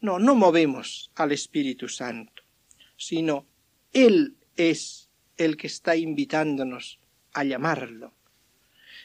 no, 0.00 0.18
no 0.18 0.34
movemos 0.34 1.10
al 1.14 1.32
Espíritu 1.32 1.88
Santo, 1.88 2.42
sino 2.96 3.46
Él 3.92 4.36
es 4.56 5.08
el 5.36 5.56
que 5.56 5.66
está 5.66 5.96
invitándonos 5.96 6.98
a 7.32 7.44
llamarlo. 7.44 8.14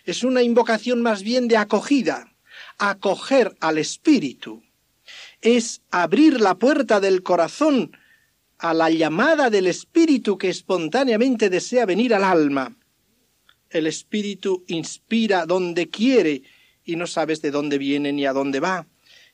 Es 0.06 0.24
una 0.24 0.42
invocación 0.42 1.02
más 1.02 1.24
bien 1.24 1.48
de 1.48 1.58
acogida, 1.58 2.33
acoger 2.78 3.56
al 3.60 3.78
Espíritu 3.78 4.64
es 5.42 5.82
abrir 5.92 6.40
la 6.40 6.56
puerta 6.56 7.00
del 7.00 7.22
corazón 7.22 7.98
a 8.58 8.74
la 8.74 8.90
llamada 8.90 9.50
del 9.50 9.68
espíritu 9.68 10.38
que 10.38 10.50
espontáneamente 10.50 11.50
desea 11.50 11.86
venir 11.86 12.14
al 12.14 12.24
alma. 12.24 12.78
El 13.70 13.88
espíritu 13.88 14.64
inspira 14.68 15.46
donde 15.46 15.90
quiere 15.90 16.44
y 16.86 16.96
no 16.96 17.08
sabes 17.08 17.42
de 17.42 17.52
dónde 17.52 17.78
viene 17.78 18.14
ni 18.14 18.26
a 18.26 18.32
dónde 18.32 18.62
va. 18.62 18.88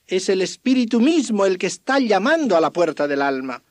Es 0.07 0.29
el 0.29 0.41
espíritu 0.41 0.99
mismo 0.99 1.45
el 1.45 1.59
que 1.59 1.67
está 1.67 1.99
llamando 1.99 2.57
a 2.57 2.61
la 2.61 2.73
puerta 2.73 3.07
del 3.07 3.21
alma. 3.21 3.63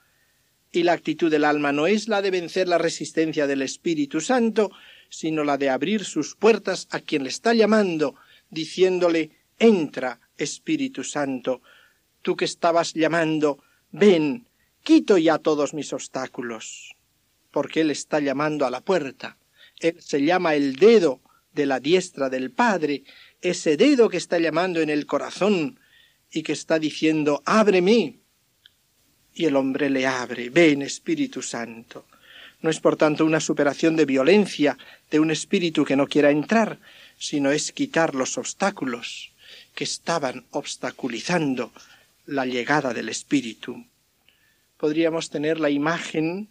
Y 0.70 0.84
la 0.84 0.92
actitud 0.92 1.30
del 1.30 1.44
alma 1.44 1.72
no 1.72 1.88
es 1.88 2.06
la 2.06 2.22
de 2.22 2.30
vencer 2.30 2.68
la 2.68 2.78
resistencia 2.78 3.46
del 3.46 3.62
Espíritu 3.62 4.20
Santo, 4.20 4.70
sino 5.08 5.42
la 5.42 5.56
de 5.56 5.70
abrir 5.70 6.04
sus 6.04 6.36
puertas 6.36 6.86
a 6.90 7.00
quien 7.00 7.22
le 7.22 7.30
está 7.30 7.54
llamando, 7.54 8.14
diciéndole 8.50 9.37
Entra, 9.58 10.20
Espíritu 10.36 11.02
Santo, 11.02 11.62
tú 12.22 12.36
que 12.36 12.44
estabas 12.44 12.94
llamando, 12.94 13.58
ven, 13.90 14.46
quito 14.82 15.18
ya 15.18 15.38
todos 15.38 15.74
mis 15.74 15.92
obstáculos, 15.92 16.94
porque 17.50 17.80
Él 17.80 17.90
está 17.90 18.20
llamando 18.20 18.66
a 18.66 18.70
la 18.70 18.80
puerta. 18.80 19.36
Él 19.80 20.00
se 20.00 20.22
llama 20.22 20.54
el 20.54 20.76
dedo 20.76 21.20
de 21.52 21.66
la 21.66 21.80
diestra 21.80 22.30
del 22.30 22.52
Padre, 22.52 23.02
ese 23.40 23.76
dedo 23.76 24.08
que 24.08 24.16
está 24.16 24.38
llamando 24.38 24.80
en 24.80 24.90
el 24.90 25.06
corazón, 25.06 25.80
y 26.30 26.42
que 26.42 26.52
está 26.52 26.78
diciendo, 26.78 27.42
ábreme. 27.44 28.18
Y 29.34 29.44
el 29.46 29.56
hombre 29.56 29.88
le 29.90 30.06
abre, 30.06 30.50
ven 30.50 30.82
Espíritu 30.82 31.42
Santo. 31.42 32.06
No 32.60 32.70
es 32.70 32.80
por 32.80 32.96
tanto 32.96 33.24
una 33.24 33.40
superación 33.40 33.96
de 33.96 34.04
violencia 34.04 34.76
de 35.10 35.20
un 35.20 35.30
espíritu 35.30 35.84
que 35.84 35.96
no 35.96 36.06
quiera 36.08 36.30
entrar, 36.30 36.80
sino 37.16 37.50
es 37.50 37.72
quitar 37.72 38.14
los 38.14 38.36
obstáculos 38.36 39.32
que 39.78 39.84
estaban 39.84 40.44
obstaculizando 40.50 41.70
la 42.26 42.44
llegada 42.46 42.92
del 42.92 43.08
espíritu. 43.08 43.86
Podríamos 44.76 45.30
tener 45.30 45.60
la 45.60 45.70
imagen 45.70 46.48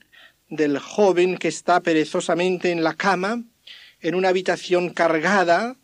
del 0.48 0.80
joven 0.80 1.38
que 1.38 1.50
está 1.50 1.82
perezosamente 1.82 2.72
en 2.72 2.86
la 2.86 2.94
cama, 2.94 3.44
en 4.00 4.16
una 4.16 4.30
habitación 4.30 4.92
cargada, 4.92 5.76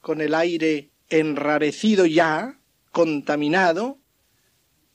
con 0.00 0.22
el 0.22 0.34
aire 0.34 0.88
enrarecido 1.10 2.06
ya, 2.06 2.56
contaminado, 2.92 3.98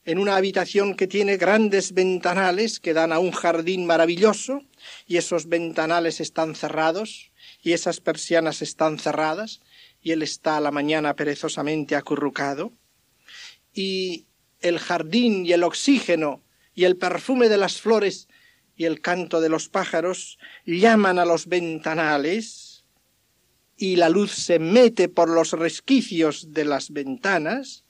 en 0.04 0.18
una 0.18 0.34
habitación 0.34 0.96
que 0.96 1.06
tiene 1.06 1.36
grandes 1.36 1.94
ventanales 1.94 2.80
que 2.80 2.94
dan 2.94 3.12
a 3.12 3.20
un 3.20 3.30
jardín 3.30 3.86
maravilloso, 3.86 4.64
y 5.06 5.18
esos 5.18 5.48
ventanales 5.48 6.20
están 6.20 6.56
cerrados, 6.56 7.30
y 7.62 7.74
esas 7.74 8.00
persianas 8.00 8.60
están 8.60 8.98
cerradas, 8.98 9.60
y 10.02 10.10
él 10.10 10.22
está 10.22 10.56
a 10.56 10.60
la 10.60 10.70
mañana 10.70 11.14
perezosamente 11.14 11.94
acurrucado, 11.94 12.72
y 13.72 14.26
el 14.60 14.78
jardín 14.78 15.46
y 15.46 15.52
el 15.52 15.62
oxígeno 15.62 16.42
y 16.74 16.84
el 16.84 16.96
perfume 16.96 17.48
de 17.48 17.56
las 17.56 17.80
flores 17.80 18.28
y 18.76 18.84
el 18.84 19.00
canto 19.00 19.40
de 19.40 19.48
los 19.48 19.68
pájaros 19.68 20.38
llaman 20.66 21.18
a 21.18 21.24
los 21.24 21.46
ventanales, 21.46 22.84
y 23.76 23.96
la 23.96 24.08
luz 24.08 24.32
se 24.32 24.58
mete 24.58 25.08
por 25.08 25.28
los 25.28 25.52
resquicios 25.52 26.52
de 26.52 26.64
las 26.64 26.90
ventanas, 26.90 27.84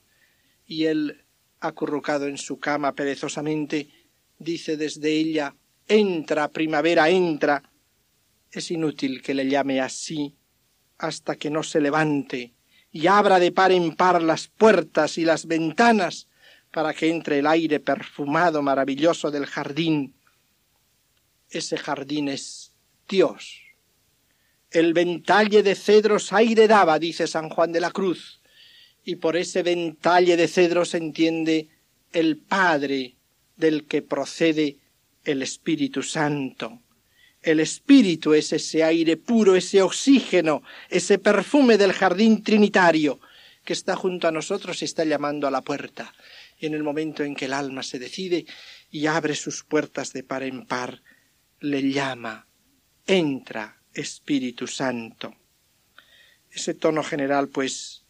y 0.65 0.85
él 0.85 1.25
acurrucado 1.59 2.27
en 2.27 2.37
su 2.37 2.59
cama 2.59 2.93
perezosamente, 2.93 3.89
dice 4.39 4.77
desde 4.77 5.11
ella 5.11 5.55
Entra, 5.87 6.49
primavera, 6.49 7.09
entra. 7.09 7.61
Es 8.49 8.71
inútil 8.71 9.21
que 9.21 9.33
le 9.33 9.47
llame 9.49 9.81
así 9.81 10.33
hasta 11.03 11.35
que 11.35 11.49
no 11.49 11.63
se 11.63 11.81
levante 11.81 12.53
y 12.89 13.07
abra 13.07 13.37
de 13.37 13.51
par 13.51 13.73
en 13.73 13.93
par 13.93 14.21
las 14.21 14.47
puertas 14.47 15.17
y 15.17 15.25
las 15.25 15.47
ventanas 15.47 16.29
para 16.71 16.93
que 16.93 17.09
entre 17.09 17.39
el 17.39 17.47
aire 17.47 17.81
perfumado 17.81 18.61
maravilloso 18.61 19.29
del 19.29 19.45
jardín. 19.45 20.15
Ese 21.49 21.77
jardín 21.77 22.29
es 22.29 22.71
Dios. 23.09 23.59
El 24.71 24.93
ventalle 24.93 25.61
de 25.61 25.75
cedros 25.75 26.31
aire 26.31 26.69
daba, 26.69 26.99
dice 26.99 27.27
San 27.27 27.49
Juan 27.49 27.73
de 27.73 27.81
la 27.81 27.91
Cruz, 27.91 28.41
y 29.03 29.17
por 29.17 29.35
ese 29.35 29.61
ventalle 29.61 30.37
de 30.37 30.47
cedros 30.47 30.93
entiende 30.93 31.67
el 32.13 32.37
Padre 32.37 33.17
del 33.57 33.87
que 33.87 34.01
procede 34.01 34.77
el 35.25 35.41
Espíritu 35.41 36.01
Santo. 36.01 36.79
El 37.43 37.59
Espíritu 37.59 38.33
es 38.33 38.53
ese 38.53 38.83
aire 38.83 39.17
puro, 39.17 39.55
ese 39.55 39.81
oxígeno, 39.81 40.63
ese 40.89 41.19
perfume 41.19 41.77
del 41.77 41.91
jardín 41.91 42.41
trinitario 42.41 43.19
que 43.65 43.73
está 43.73 43.97
junto 43.97 44.29
a 44.29 44.31
nosotros 44.31 44.81
y 44.81 44.85
está 44.85 45.03
llamando 45.03 45.45
a 45.45 45.51
la 45.51 45.61
puerta. 45.61 46.13
Y 46.57 46.67
en 46.67 46.73
el 46.73 46.83
momento 46.83 47.23
en 47.23 47.35
que 47.35 47.45
el 47.45 47.53
alma 47.53 47.83
se 47.83 47.99
decide 47.99 48.45
y 48.89 49.07
abre 49.07 49.35
sus 49.35 49.63
puertas 49.63 50.13
de 50.13 50.23
par 50.23 50.43
en 50.43 50.65
par, 50.65 51.01
le 51.59 51.91
llama, 51.91 52.47
entra, 53.05 53.81
Espíritu 53.93 54.65
Santo. 54.65 55.35
Ese 56.49 56.73
tono 56.73 57.03
general, 57.03 57.49
pues, 57.49 58.05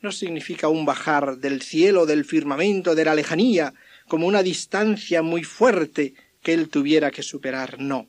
no 0.00 0.10
significa 0.10 0.68
un 0.68 0.86
bajar 0.86 1.36
del 1.36 1.60
cielo, 1.60 2.06
del 2.06 2.24
firmamento, 2.24 2.94
de 2.94 3.04
la 3.04 3.14
lejanía, 3.14 3.74
como 4.08 4.26
una 4.26 4.42
distancia 4.42 5.22
muy 5.22 5.44
fuerte 5.44 6.14
que 6.42 6.54
él 6.54 6.68
tuviera 6.70 7.10
que 7.10 7.22
superar, 7.22 7.78
no. 7.78 8.08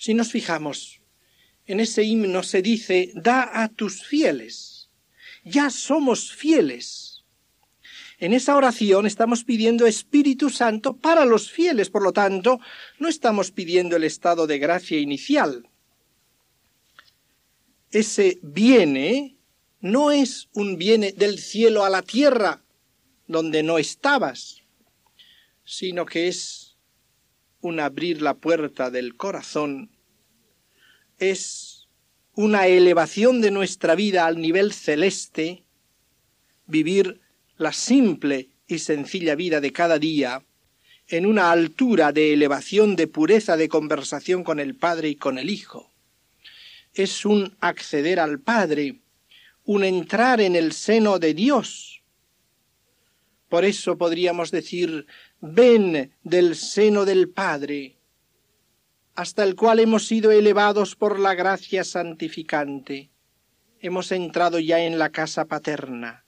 Si 0.00 0.14
nos 0.14 0.32
fijamos, 0.32 1.02
en 1.66 1.78
ese 1.78 2.02
himno 2.04 2.42
se 2.42 2.62
dice, 2.62 3.12
da 3.14 3.62
a 3.62 3.68
tus 3.68 4.02
fieles, 4.02 4.88
ya 5.44 5.68
somos 5.68 6.32
fieles. 6.32 7.22
En 8.18 8.32
esa 8.32 8.56
oración 8.56 9.06
estamos 9.06 9.44
pidiendo 9.44 9.86
Espíritu 9.86 10.48
Santo 10.48 10.96
para 10.96 11.26
los 11.26 11.50
fieles, 11.52 11.90
por 11.90 12.02
lo 12.02 12.14
tanto, 12.14 12.60
no 12.98 13.08
estamos 13.08 13.50
pidiendo 13.50 13.96
el 13.96 14.04
estado 14.04 14.46
de 14.46 14.58
gracia 14.58 14.98
inicial. 14.98 15.68
Ese 17.90 18.38
viene 18.40 19.36
no 19.80 20.12
es 20.12 20.48
un 20.54 20.78
viene 20.78 21.12
del 21.12 21.38
cielo 21.38 21.84
a 21.84 21.90
la 21.90 22.00
tierra, 22.00 22.62
donde 23.26 23.62
no 23.62 23.76
estabas, 23.76 24.62
sino 25.66 26.06
que 26.06 26.28
es 26.28 26.69
un 27.60 27.80
abrir 27.80 28.22
la 28.22 28.34
puerta 28.34 28.90
del 28.90 29.16
corazón, 29.16 29.90
es 31.18 31.88
una 32.34 32.66
elevación 32.66 33.40
de 33.40 33.50
nuestra 33.50 33.94
vida 33.94 34.26
al 34.26 34.40
nivel 34.40 34.72
celeste, 34.72 35.64
vivir 36.66 37.20
la 37.56 37.72
simple 37.72 38.48
y 38.66 38.78
sencilla 38.78 39.34
vida 39.34 39.60
de 39.60 39.72
cada 39.72 39.98
día, 39.98 40.42
en 41.08 41.26
una 41.26 41.50
altura 41.50 42.12
de 42.12 42.32
elevación, 42.32 42.96
de 42.96 43.08
pureza 43.08 43.56
de 43.56 43.68
conversación 43.68 44.44
con 44.44 44.60
el 44.60 44.76
Padre 44.76 45.08
y 45.08 45.16
con 45.16 45.38
el 45.38 45.50
Hijo. 45.50 45.92
Es 46.94 47.24
un 47.24 47.56
acceder 47.60 48.20
al 48.20 48.40
Padre, 48.40 49.00
un 49.64 49.84
entrar 49.84 50.40
en 50.40 50.56
el 50.56 50.72
seno 50.72 51.18
de 51.18 51.34
Dios. 51.34 52.02
Por 53.48 53.64
eso 53.64 53.98
podríamos 53.98 54.52
decir 54.52 55.06
ven 55.40 56.12
del 56.22 56.54
seno 56.54 57.04
del 57.04 57.30
Padre, 57.30 57.96
hasta 59.14 59.42
el 59.42 59.56
cual 59.56 59.80
hemos 59.80 60.06
sido 60.06 60.30
elevados 60.30 60.96
por 60.96 61.18
la 61.18 61.34
gracia 61.34 61.84
santificante. 61.84 63.10
Hemos 63.80 64.12
entrado 64.12 64.58
ya 64.58 64.80
en 64.80 64.98
la 64.98 65.10
casa 65.10 65.46
paterna. 65.46 66.24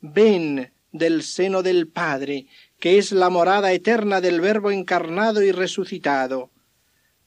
Ven 0.00 0.72
del 0.90 1.22
seno 1.22 1.62
del 1.62 1.88
Padre, 1.88 2.46
que 2.80 2.98
es 2.98 3.12
la 3.12 3.30
morada 3.30 3.72
eterna 3.72 4.20
del 4.20 4.40
Verbo 4.40 4.70
encarnado 4.70 5.42
y 5.42 5.52
resucitado. 5.52 6.50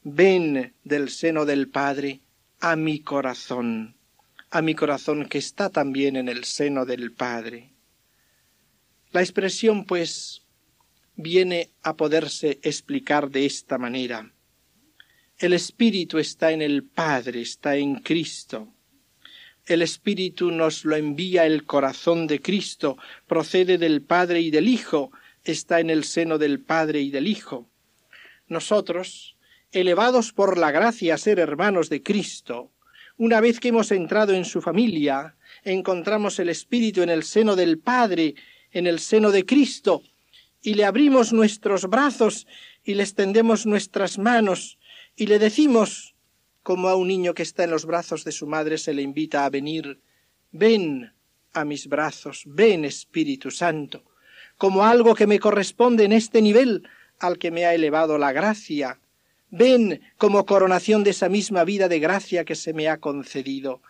Ven 0.03 0.75
del 0.83 1.09
seno 1.09 1.45
del 1.45 1.69
Padre 1.69 2.21
a 2.59 2.75
mi 2.75 2.99
corazón, 2.99 3.95
a 4.51 4.61
mi 4.61 4.75
corazón 4.75 5.25
que 5.25 5.37
está 5.37 5.69
también 5.69 6.15
en 6.15 6.27
el 6.27 6.43
seno 6.43 6.85
del 6.85 7.11
Padre. 7.11 7.71
La 9.11 9.21
expresión, 9.21 9.85
pues, 9.85 10.44
viene 11.15 11.69
a 11.81 11.95
poderse 11.95 12.59
explicar 12.61 13.29
de 13.29 13.45
esta 13.45 13.77
manera. 13.77 14.31
El 15.37 15.53
Espíritu 15.53 16.17
está 16.17 16.51
en 16.51 16.61
el 16.61 16.83
Padre, 16.83 17.41
está 17.41 17.75
en 17.75 17.95
Cristo. 17.95 18.73
El 19.65 19.81
Espíritu 19.81 20.51
nos 20.51 20.85
lo 20.85 20.95
envía 20.95 21.45
el 21.45 21.65
corazón 21.65 22.27
de 22.27 22.41
Cristo, 22.41 22.97
procede 23.27 23.77
del 23.77 24.01
Padre 24.01 24.41
y 24.41 24.51
del 24.51 24.67
Hijo, 24.67 25.11
está 25.43 25.79
en 25.79 25.89
el 25.89 26.03
seno 26.03 26.37
del 26.37 26.59
Padre 26.59 27.01
y 27.01 27.09
del 27.09 27.27
Hijo. 27.27 27.69
Nosotros, 28.47 29.35
elevados 29.71 30.33
por 30.33 30.57
la 30.57 30.71
gracia 30.71 31.15
a 31.15 31.17
ser 31.17 31.39
hermanos 31.39 31.89
de 31.89 32.03
Cristo, 32.03 32.71
una 33.17 33.41
vez 33.41 33.59
que 33.59 33.69
hemos 33.69 33.91
entrado 33.91 34.33
en 34.33 34.45
su 34.45 34.61
familia, 34.61 35.35
encontramos 35.63 36.37
el 36.39 36.49
Espíritu 36.49 37.01
en 37.01 37.09
el 37.09 37.23
seno 37.23 37.55
del 37.55 37.79
Padre, 37.79 38.35
en 38.71 38.87
el 38.87 38.99
seno 38.99 39.31
de 39.31 39.45
Cristo, 39.45 40.03
y 40.65 40.73
le 40.73 40.83
abrimos 40.83 41.31
nuestros 41.31 41.87
brazos 41.87 42.47
y 42.83 42.95
le 42.95 43.03
extendemos 43.03 43.67
nuestras 43.67 44.17
manos 44.17 44.79
y 45.15 45.27
le 45.27 45.37
decimos, 45.37 46.15
como 46.63 46.89
a 46.89 46.95
un 46.95 47.07
niño 47.07 47.35
que 47.35 47.43
está 47.43 47.65
en 47.65 47.69
los 47.69 47.85
brazos 47.85 48.23
de 48.23 48.31
su 48.31 48.47
madre 48.47 48.79
se 48.79 48.95
le 48.95 49.03
invita 49.03 49.45
a 49.45 49.51
venir, 49.51 50.01
ven 50.51 51.13
a 51.53 51.65
mis 51.65 51.87
brazos, 51.87 52.43
ven 52.47 52.83
Espíritu 52.83 53.51
Santo, 53.51 54.03
como 54.57 54.83
algo 54.83 55.13
que 55.13 55.27
me 55.27 55.39
corresponde 55.39 56.03
en 56.03 56.13
este 56.13 56.41
nivel 56.41 56.89
al 57.19 57.37
que 57.37 57.51
me 57.51 57.65
ha 57.65 57.75
elevado 57.75 58.17
la 58.17 58.31
gracia, 58.31 58.99
ven 59.51 60.01
como 60.17 60.47
coronación 60.47 61.03
de 61.03 61.11
esa 61.11 61.29
misma 61.29 61.63
vida 61.63 61.87
de 61.87 61.99
gracia 61.99 62.43
que 62.43 62.55
se 62.55 62.73
me 62.73 62.89
ha 62.89 62.97
concedido, 62.97 63.83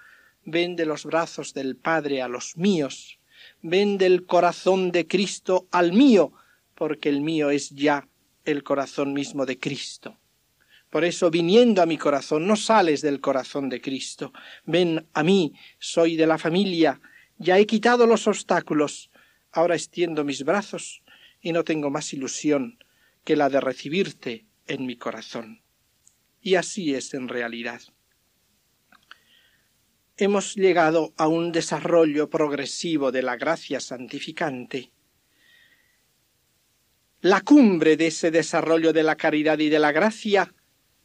ven 0.44 0.76
de 0.76 0.86
los 0.86 1.06
brazos 1.06 1.54
del 1.54 1.78
Padre 1.78 2.22
a 2.22 2.28
los 2.28 2.58
míos, 2.58 3.18
ven 3.62 3.98
del 3.98 4.26
corazón 4.26 4.92
de 4.92 5.08
Cristo 5.08 5.68
al 5.72 5.94
mío, 5.94 6.34
porque 6.76 7.10
el 7.10 7.22
mío 7.22 7.50
es 7.50 7.70
ya 7.72 8.08
el 8.44 8.64
corazón 8.64 9.14
mismo 9.14 9.46
de 9.46 9.60
Cristo. 9.60 10.20
Por 10.90 11.04
eso, 11.04 11.30
viniendo 11.32 11.82
a 11.82 11.86
mi 11.86 11.98
corazón, 11.98 12.48
no 12.48 12.56
sales 12.56 13.02
del 13.02 13.20
corazón 13.20 13.70
de 13.70 13.82
Cristo. 13.82 14.32
Ven 14.66 15.08
a 15.14 15.24
mí, 15.24 15.54
soy 15.80 16.16
de 16.16 16.28
la 16.28 16.38
familia, 16.38 17.02
ya 17.38 17.58
he 17.60 17.66
quitado 17.66 18.08
los 18.08 18.28
obstáculos, 18.28 19.12
ahora 19.52 19.76
extiendo 19.76 20.24
mis 20.24 20.44
brazos 20.44 21.02
y 21.42 21.52
no 21.52 21.64
tengo 21.64 21.90
más 21.90 22.14
ilusión 22.14 22.78
que 23.24 23.36
la 23.36 23.50
de 23.50 23.60
recibirte 23.60 24.46
en 24.68 24.86
mi 24.86 24.96
corazón. 24.96 25.62
Y 26.42 26.56
así 26.56 26.94
es 26.94 27.14
en 27.14 27.28
realidad. 27.28 27.82
hemos 30.18 30.56
llegado 30.56 31.14
a 31.18 31.28
un 31.28 31.52
desarrollo 31.52 32.30
progresivo 32.30 33.12
de 33.12 33.22
la 33.22 33.36
gracia 33.36 33.82
santificante. 33.82 34.94
La 37.26 37.42
cumbre 37.42 37.98
de 37.98 38.06
ese 38.06 38.30
desarrollo 38.30 38.94
de 38.94 39.02
la 39.02 39.16
caridad 39.16 39.58
y 39.58 39.70
de 39.70 39.80
la 39.80 39.92
gracia 39.92 40.54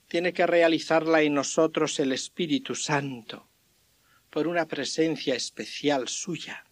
tiene 0.06 0.34
que 0.34 0.46
realizarla 0.46 1.22
en 1.22 1.32
nosotros 1.32 1.98
el 1.98 2.12
Espíritu 2.12 2.74
Santo, 2.74 3.48
por 4.28 4.46
una 4.46 4.66
presencia 4.66 5.34
especial 5.34 6.08
suya. 6.08 6.66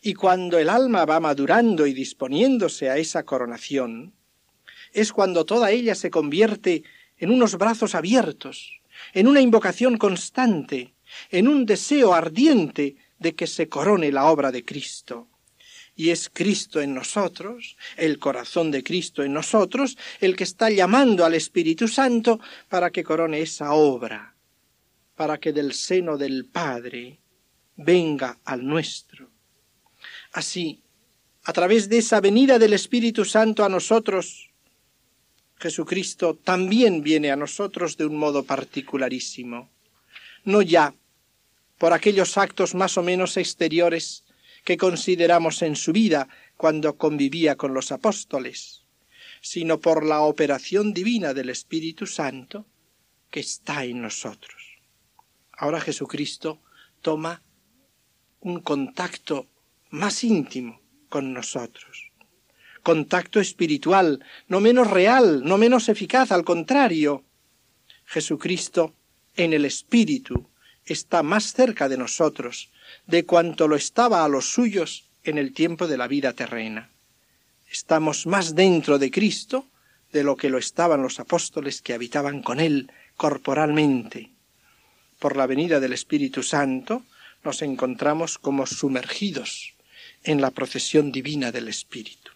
Y 0.00 0.14
cuando 0.14 0.58
el 0.58 0.70
alma 0.70 1.04
va 1.04 1.20
madurando 1.20 1.86
y 1.86 1.92
disponiéndose 1.92 2.88
a 2.88 2.96
esa 2.96 3.22
coronación, 3.24 4.14
es 4.94 5.12
cuando 5.12 5.44
toda 5.44 5.70
ella 5.70 5.94
se 5.94 6.10
convierte 6.10 6.84
en 7.18 7.30
unos 7.30 7.58
brazos 7.58 7.94
abiertos, 7.94 8.80
en 9.12 9.28
una 9.28 9.42
invocación 9.42 9.98
constante, 9.98 10.94
en 11.28 11.48
un 11.48 11.66
deseo 11.66 12.14
ardiente 12.14 12.96
de 13.18 13.34
que 13.34 13.46
se 13.46 13.68
corone 13.68 14.10
la 14.10 14.24
obra 14.24 14.50
de 14.50 14.64
Cristo. 14.64 15.28
Y 15.98 16.10
es 16.10 16.30
Cristo 16.32 16.80
en 16.80 16.94
nosotros, 16.94 17.76
el 17.96 18.20
corazón 18.20 18.70
de 18.70 18.84
Cristo 18.84 19.24
en 19.24 19.32
nosotros, 19.32 19.98
el 20.20 20.36
que 20.36 20.44
está 20.44 20.70
llamando 20.70 21.24
al 21.24 21.34
Espíritu 21.34 21.88
Santo 21.88 22.38
para 22.68 22.90
que 22.90 23.02
corone 23.02 23.40
esa 23.40 23.72
obra, 23.72 24.36
para 25.16 25.38
que 25.38 25.52
del 25.52 25.74
seno 25.74 26.16
del 26.16 26.44
Padre 26.44 27.18
venga 27.74 28.38
al 28.44 28.64
nuestro. 28.64 29.28
Así, 30.30 30.84
a 31.42 31.52
través 31.52 31.88
de 31.88 31.98
esa 31.98 32.20
venida 32.20 32.60
del 32.60 32.74
Espíritu 32.74 33.24
Santo 33.24 33.64
a 33.64 33.68
nosotros, 33.68 34.50
Jesucristo 35.56 36.36
también 36.36 37.02
viene 37.02 37.32
a 37.32 37.36
nosotros 37.36 37.96
de 37.96 38.06
un 38.06 38.16
modo 38.16 38.44
particularísimo, 38.44 39.68
no 40.44 40.62
ya 40.62 40.94
por 41.76 41.92
aquellos 41.92 42.38
actos 42.38 42.76
más 42.76 42.96
o 42.96 43.02
menos 43.02 43.36
exteriores 43.36 44.22
que 44.68 44.76
consideramos 44.76 45.62
en 45.62 45.76
su 45.76 45.94
vida 45.94 46.28
cuando 46.58 46.98
convivía 46.98 47.56
con 47.56 47.72
los 47.72 47.90
apóstoles, 47.90 48.82
sino 49.40 49.80
por 49.80 50.04
la 50.04 50.20
operación 50.20 50.92
divina 50.92 51.32
del 51.32 51.48
Espíritu 51.48 52.06
Santo 52.06 52.66
que 53.30 53.40
está 53.40 53.86
en 53.86 54.02
nosotros. 54.02 54.60
Ahora 55.52 55.80
Jesucristo 55.80 56.60
toma 57.00 57.40
un 58.40 58.60
contacto 58.60 59.46
más 59.88 60.22
íntimo 60.22 60.82
con 61.08 61.32
nosotros 61.32 62.12
contacto 62.82 63.40
espiritual, 63.40 64.22
no 64.48 64.60
menos 64.60 64.90
real, 64.90 65.44
no 65.44 65.58
menos 65.58 65.88
eficaz, 65.88 66.30
al 66.30 66.44
contrario. 66.44 67.24
Jesucristo 68.04 68.94
en 69.34 69.52
el 69.54 69.64
Espíritu 69.64 70.48
está 70.84 71.22
más 71.22 71.52
cerca 71.52 71.88
de 71.88 71.98
nosotros 71.98 72.70
de 73.06 73.24
cuanto 73.24 73.68
lo 73.68 73.76
estaba 73.76 74.24
a 74.24 74.28
los 74.28 74.52
suyos 74.52 75.04
en 75.24 75.38
el 75.38 75.52
tiempo 75.52 75.86
de 75.86 75.98
la 75.98 76.08
vida 76.08 76.32
terrena. 76.32 76.90
Estamos 77.70 78.26
más 78.26 78.54
dentro 78.54 78.98
de 78.98 79.10
Cristo 79.10 79.66
de 80.12 80.24
lo 80.24 80.36
que 80.36 80.48
lo 80.48 80.58
estaban 80.58 81.02
los 81.02 81.20
apóstoles 81.20 81.82
que 81.82 81.92
habitaban 81.92 82.42
con 82.42 82.60
Él 82.60 82.90
corporalmente. 83.16 84.30
Por 85.18 85.36
la 85.36 85.46
venida 85.46 85.80
del 85.80 85.92
Espíritu 85.92 86.42
Santo 86.42 87.02
nos 87.44 87.62
encontramos 87.62 88.38
como 88.38 88.66
sumergidos 88.66 89.74
en 90.24 90.40
la 90.40 90.50
procesión 90.50 91.12
divina 91.12 91.52
del 91.52 91.68
Espíritu. 91.68 92.32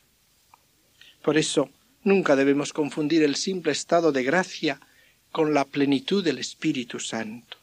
Por 1.22 1.38
eso, 1.38 1.70
nunca 2.04 2.36
debemos 2.36 2.72
confundir 2.72 3.22
el 3.22 3.36
simple 3.36 3.72
estado 3.72 4.12
de 4.12 4.24
gracia 4.24 4.80
con 5.30 5.54
la 5.54 5.64
plenitud 5.64 6.22
del 6.22 6.38
Espíritu 6.38 7.00
Santo. 7.00 7.56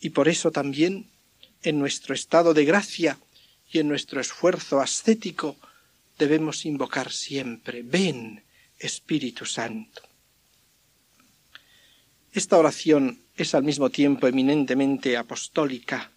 Y 0.00 0.10
por 0.10 0.28
eso 0.28 0.50
también, 0.50 1.06
en 1.62 1.78
nuestro 1.78 2.14
estado 2.14 2.54
de 2.54 2.64
gracia 2.64 3.18
y 3.70 3.78
en 3.78 3.88
nuestro 3.88 4.20
esfuerzo 4.20 4.80
ascético, 4.80 5.56
debemos 6.18 6.64
invocar 6.66 7.12
siempre, 7.12 7.82
ven, 7.82 8.42
Espíritu 8.78 9.44
Santo. 9.44 10.02
Esta 12.32 12.56
oración 12.58 13.20
es 13.36 13.54
al 13.54 13.64
mismo 13.64 13.90
tiempo 13.90 14.26
eminentemente 14.26 15.16
apostólica. 15.16 16.10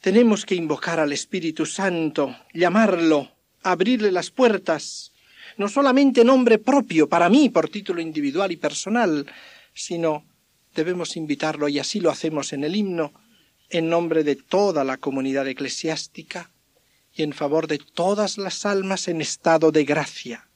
Tenemos 0.00 0.46
que 0.46 0.54
invocar 0.54 0.98
al 0.98 1.12
Espíritu 1.12 1.66
Santo, 1.66 2.34
llamarlo, 2.54 3.30
abrirle 3.62 4.10
las 4.10 4.30
puertas, 4.30 5.12
no 5.58 5.68
solamente 5.68 6.24
nombre 6.24 6.58
propio 6.58 7.08
para 7.08 7.28
mí 7.28 7.50
por 7.50 7.68
título 7.68 8.00
individual 8.00 8.50
y 8.52 8.56
personal, 8.56 9.26
sino 9.74 10.24
debemos 10.74 11.16
invitarlo, 11.16 11.68
y 11.68 11.78
así 11.78 12.00
lo 12.00 12.10
hacemos 12.10 12.52
en 12.52 12.64
el 12.64 12.76
himno, 12.76 13.12
en 13.68 13.88
nombre 13.88 14.24
de 14.24 14.36
toda 14.36 14.84
la 14.84 14.96
comunidad 14.96 15.46
eclesiástica 15.46 16.50
y 17.12 17.22
en 17.22 17.32
favor 17.32 17.66
de 17.66 17.78
todas 17.78 18.38
las 18.38 18.66
almas 18.66 19.08
en 19.08 19.20
estado 19.20 19.72
de 19.72 19.84
gracia. 19.84 20.48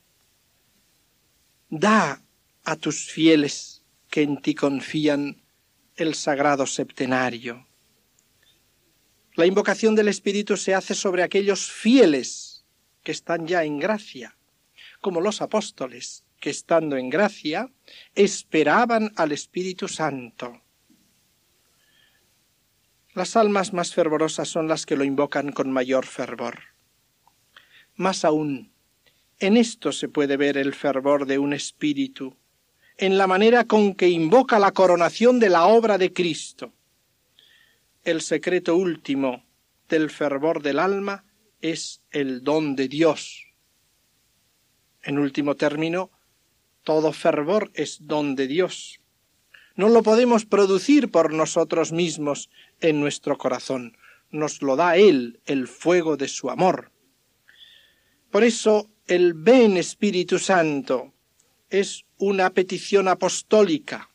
Da 1.71 2.23
a 2.65 2.77
tus 2.77 3.11
fieles 3.11 3.83
que 4.11 4.23
en 4.23 4.41
ti 4.41 4.55
confían 4.55 5.43
el 5.97 6.15
sagrado 6.15 6.67
septenario. 6.67 7.67
La 9.35 9.47
invocación 9.47 9.95
del 9.95 10.09
Espíritu 10.09 10.57
se 10.57 10.75
hace 10.75 10.95
sobre 10.95 11.23
aquellos 11.23 11.71
fieles 11.71 12.65
que 13.03 13.13
están 13.13 13.47
ya 13.47 13.65
en 13.65 13.79
gracia, 13.79 14.37
como 15.01 15.21
los 15.21 15.43
apóstoles, 15.43 16.24
que 16.45 16.51
estando 16.51 16.99
en 16.99 17.09
gracia, 17.09 17.71
esperaban 18.15 19.15
al 19.17 19.33
Espíritu 19.33 19.89
Santo. 19.89 20.61
Las 23.15 23.35
almas 23.35 23.73
más 23.73 23.95
fervorosas 23.95 24.47
son 24.47 24.69
las 24.69 24.85
que 24.85 24.95
lo 24.95 25.05
invocan 25.05 25.53
con 25.53 25.73
mayor 25.73 26.05
fervor. 26.05 26.59
Más 27.95 28.27
aún, 28.27 28.75
en 29.39 29.57
esto 29.57 29.91
se 29.91 30.11
puede 30.11 30.37
ver 30.37 30.59
el 30.59 30.75
fervor 30.75 31.25
de 31.25 31.39
un 31.39 31.55
espíritu, 31.55 32.37
en 32.99 33.17
la 33.17 33.27
manera 33.27 33.65
con 33.65 33.95
que 33.95 34.11
invoca 34.11 34.59
la 34.59 34.73
coronación 34.73 35.41
de 35.41 35.49
la 35.49 35.65
obra 35.65 35.97
de 35.97 36.13
Cristo. 36.13 36.75
El 38.03 38.21
secreto 38.21 38.77
último 38.77 39.47
del 39.89 40.11
fervor 40.11 40.63
del 40.63 40.79
alma 40.79 41.25
es 41.63 42.03
el 42.11 42.45
don 42.45 42.77
de 42.77 42.89
Dios. 42.89 43.47
En 45.03 45.19
último 45.19 45.55
término, 45.55 46.11
todo 46.85 47.13
fervor 47.13 47.71
es 47.75 47.99
don 48.07 48.37
de 48.37 48.47
Dios. 48.47 49.01
No 49.75 49.89
lo 49.89 50.03
podemos 50.03 50.45
producir 50.45 51.11
por 51.11 51.33
nosotros 51.33 51.91
mismos 51.91 52.51
en 52.81 53.01
nuestro 53.01 53.37
corazón. 53.37 53.97
Nos 54.31 54.63
lo 54.63 54.77
da 54.77 54.97
Él, 54.97 55.41
el 55.47 55.67
fuego 55.67 56.17
de 56.17 56.29
su 56.29 56.51
amor. 56.51 56.93
Por 58.31 58.45
eso 58.45 58.89
el 59.07 59.35
ven 59.35 59.77
Espíritu 59.77 60.39
Santo 60.39 61.13
es 61.71 62.05
una 62.19 62.51
petición 62.51 63.09
apostólica 63.09 64.11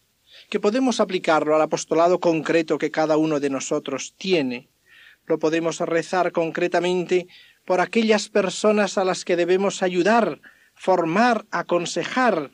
que 0.50 0.60
podemos 0.60 1.00
aplicarlo 1.00 1.56
al 1.56 1.62
apostolado 1.62 2.20
concreto 2.20 2.78
que 2.78 2.92
cada 2.92 3.18
uno 3.18 3.40
de 3.40 3.50
nosotros 3.50 4.16
tiene 4.18 4.70
lo 5.30 5.38
podemos 5.38 5.80
rezar 5.80 6.32
concretamente 6.32 7.28
por 7.64 7.80
aquellas 7.80 8.30
personas 8.30 8.98
a 8.98 9.06
las 9.06 9.24
que 9.24 9.36
debemos 9.36 9.84
ayudar, 9.84 10.42
formar, 10.80 11.46
aconsejar, 11.52 12.52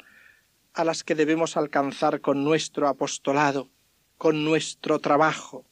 a 0.73 0.83
las 0.83 1.05
que 1.05 1.15
debemos 1.15 1.55
alcanzar 1.55 2.19
con 2.19 2.43
nuestro 2.43 2.89
apostolado, 2.89 3.69
con 4.17 4.43
nuestro 4.43 4.99
trabajo. 4.99 5.65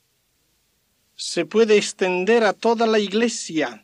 Se 1.16 1.46
puede 1.46 1.76
extender 1.76 2.46
a 2.46 2.54
toda 2.54 2.88
la 2.88 3.00
Iglesia, 3.00 3.84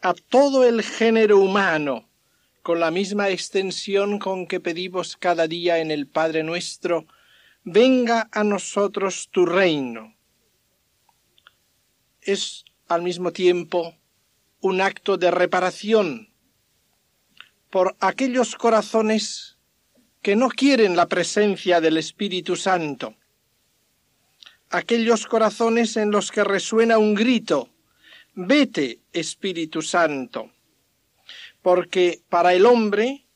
a 0.00 0.14
todo 0.14 0.64
el 0.64 0.82
género 0.82 1.38
humano, 1.38 2.08
con 2.62 2.80
la 2.80 2.90
misma 2.90 3.28
extensión 3.28 4.18
con 4.18 4.46
que 4.46 4.60
pedimos 4.60 5.16
cada 5.16 5.46
día 5.46 5.78
en 5.78 5.90
el 5.90 6.06
Padre 6.06 6.42
nuestro, 6.42 7.06
venga 7.64 8.28
a 8.32 8.44
nosotros 8.44 9.28
tu 9.30 9.44
reino 9.44 10.14
es 12.22 12.64
al 12.88 13.02
mismo 13.02 13.32
tiempo 13.32 13.96
un 14.60 14.80
acto 14.80 15.16
de 15.16 15.30
reparación 15.30 16.29
por 17.70 17.96
aquellos 18.00 18.56
corazones 18.56 19.56
que 20.22 20.36
no 20.36 20.48
quieren 20.48 20.96
la 20.96 21.06
presencia 21.06 21.80
del 21.80 21.96
Espíritu 21.96 22.56
Santo, 22.56 23.14
aquellos 24.70 25.26
corazones 25.26 25.96
en 25.96 26.10
los 26.10 26.30
que 26.30 26.44
resuena 26.44 26.98
un 26.98 27.14
grito, 27.14 27.70
vete 28.34 29.00
Espíritu 29.12 29.82
Santo, 29.82 30.50
porque 31.62 32.22
para 32.28 32.54
el 32.54 32.66
hombre 32.66 33.26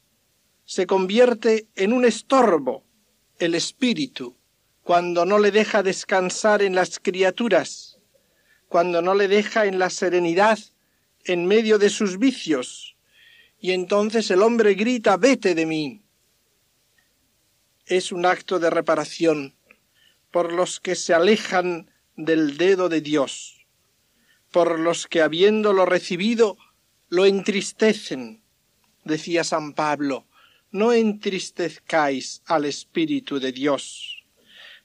se 0.65 0.87
convierte 0.87 1.69
en 1.75 1.93
un 1.93 2.05
estorbo 2.05 2.85
el 3.39 3.55
Espíritu 3.55 4.37
cuando 4.83 5.25
no 5.25 5.39
le 5.39 5.51
deja 5.51 5.83
descansar 5.83 6.63
en 6.63 6.75
las 6.75 6.99
criaturas 6.99 7.95
cuando 8.75 9.03
no 9.03 9.15
le 9.15 9.29
deja 9.29 9.67
en 9.67 9.79
la 9.79 9.89
serenidad 9.89 10.59
en 11.25 11.47
medio 11.47 11.79
de 11.79 11.91
sus 11.91 12.19
vicios. 12.19 12.94
Y 13.65 13.73
entonces 13.73 14.31
el 14.31 14.43
hombre 14.43 14.75
grita, 14.75 15.17
vete 15.17 15.55
de 15.55 15.65
mí. 15.65 16.03
Es 17.87 18.13
un 18.13 18.27
acto 18.27 18.59
de 18.59 18.69
reparación, 18.69 19.55
por 20.31 20.53
los 20.53 20.81
que 20.81 20.95
se 20.95 21.15
alejan 21.15 21.91
del 22.15 22.59
dedo 22.59 22.91
de 22.91 23.01
Dios, 23.01 23.67
por 24.51 24.79
los 24.79 25.07
que 25.07 25.23
habiéndolo 25.23 25.87
recibido 25.87 26.59
lo 27.09 27.25
entristecen, 27.25 28.43
decía 29.03 29.45
San 29.45 29.73
Pablo, 29.73 30.27
no 30.71 30.93
entristezcáis 30.93 32.43
al 32.45 32.67
Espíritu 32.67 33.41
de 33.41 33.53
Dios, 33.53 34.27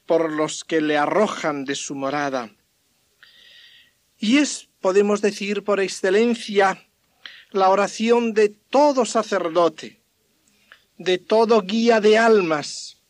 por 0.06 0.32
los 0.32 0.64
que 0.64 0.80
le 0.80 0.96
arrojan 0.96 1.66
de 1.66 1.76
su 1.76 1.96
morada. 1.96 2.56
Y 4.18 4.38
es, 4.38 4.70
podemos 4.80 5.20
decir 5.22 5.66
por 5.66 5.82
excelencia, 5.82 6.89
la 7.52 7.70
oración 7.70 8.34
de 8.34 8.50
todo 8.50 9.06
sacerdote, 9.06 10.02
de 10.98 11.18
todo 11.18 11.62
guía 11.62 12.00
de 12.00 12.18
almas, 12.18 13.02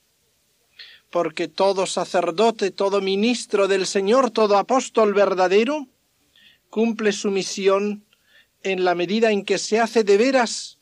porque 1.10 1.48
todo 1.48 1.86
sacerdote, 1.86 2.72
todo 2.72 3.02
ministro 3.02 3.68
del 3.68 3.86
Señor, 3.86 4.32
todo 4.32 4.58
apóstol 4.58 5.14
verdadero, 5.14 5.88
cumple 6.70 7.12
su 7.12 7.32
misión 7.32 8.06
en 8.64 8.84
la 8.86 8.96
medida 8.96 9.32
en 9.32 9.44
que 9.44 9.58
se 9.58 9.80
hace 9.80 10.04
de 10.04 10.18
veras 10.18 10.80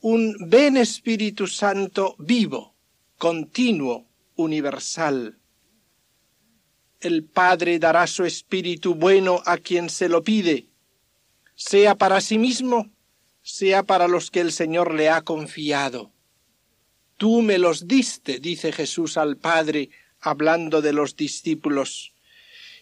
un 0.00 0.36
ven 0.48 0.76
Espíritu 0.76 1.46
Santo 1.46 2.14
vivo, 2.18 2.74
continuo, 3.18 4.06
universal. 4.36 5.38
El 7.00 7.24
Padre 7.24 7.78
dará 7.78 8.06
su 8.06 8.24
Espíritu 8.24 8.94
bueno 8.94 9.42
a 9.44 9.56
quien 9.58 9.90
se 9.90 10.08
lo 10.08 10.22
pide, 10.22 10.68
sea 11.54 11.94
para 11.94 12.20
sí 12.20 12.38
mismo, 12.38 12.93
sea 13.44 13.82
para 13.82 14.08
los 14.08 14.30
que 14.30 14.40
el 14.40 14.50
Señor 14.52 14.94
le 14.94 15.10
ha 15.10 15.20
confiado. 15.20 16.10
Tú 17.18 17.42
me 17.42 17.58
los 17.58 17.86
diste, 17.86 18.40
dice 18.40 18.72
Jesús 18.72 19.18
al 19.18 19.36
Padre, 19.36 19.90
hablando 20.20 20.80
de 20.80 20.94
los 20.94 21.14
discípulos. 21.14 22.12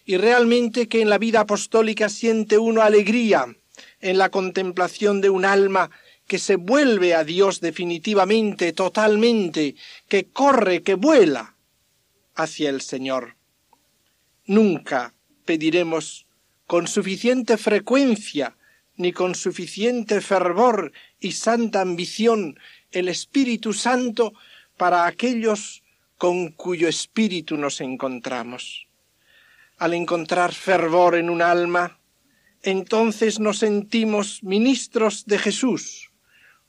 Y 0.05 0.17
realmente 0.17 0.87
que 0.87 1.01
en 1.01 1.09
la 1.09 1.17
vida 1.17 1.41
apostólica 1.41 2.07
siente 2.07 2.57
uno 2.57 2.81
alegría 2.81 3.55
en 3.99 4.17
la 4.17 4.29
contemplación 4.29 5.19
de 5.19 5.29
un 5.29 5.43
alma 5.43 5.91
que 6.27 6.39
se 6.39 6.55
vuelve 6.55 7.13
a 7.13 7.25
Dios 7.25 7.59
definitivamente, 7.59 8.71
totalmente, 8.71 9.75
que 10.07 10.25
corre, 10.27 10.81
que 10.81 10.95
vuela 10.95 11.55
hacia 12.35 12.69
el 12.69 12.79
Señor. 12.79 13.35
Nunca 14.45 15.13
pediremos 15.43 16.25
con 16.67 16.87
suficiente 16.87 17.57
frecuencia 17.57 18.55
ni 18.95 19.11
con 19.11 19.35
suficiente 19.35 20.21
fervor 20.21 20.91
y 21.19 21.31
santa 21.31 21.81
ambición 21.81 22.59
el 22.91 23.07
Espíritu 23.09 23.73
Santo 23.73 24.33
para 24.77 25.05
aquellos 25.05 25.83
con 26.17 26.51
cuyo 26.51 26.87
espíritu 26.87 27.57
nos 27.57 27.81
encontramos. 27.81 28.87
Al 29.77 29.93
encontrar 29.93 30.53
fervor 30.53 31.15
en 31.15 31.29
un 31.29 31.41
alma, 31.41 31.99
entonces 32.61 33.39
nos 33.39 33.59
sentimos 33.59 34.41
ministros 34.43 35.25
de 35.25 35.37
Jesús, 35.37 36.11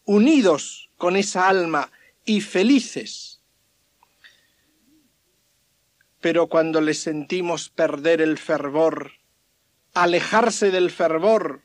unidos 0.05 0.91
con 0.97 1.17
esa 1.17 1.49
alma 1.49 1.93
y 2.25 2.41
felices. 2.41 3.43
Pero 6.21 6.49
cuando 6.49 6.81
le 6.81 6.95
sentimos 6.95 7.69
perder 7.69 8.23
el 8.23 8.39
fervor, 8.39 9.13
alejarse 9.93 10.71
del 10.71 10.91
fervor, 10.91 11.63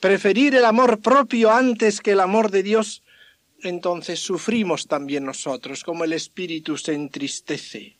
preferir 0.00 0.54
el 0.54 0.64
amor 0.64 1.00
propio 1.00 1.50
antes 1.50 2.00
que 2.00 2.12
el 2.12 2.20
amor 2.20 2.50
de 2.50 2.62
Dios, 2.62 3.02
entonces 3.62 4.20
sufrimos 4.20 4.86
también 4.86 5.24
nosotros, 5.24 5.82
como 5.82 6.04
el 6.04 6.12
espíritu 6.12 6.76
se 6.76 6.94
entristece. 6.94 7.98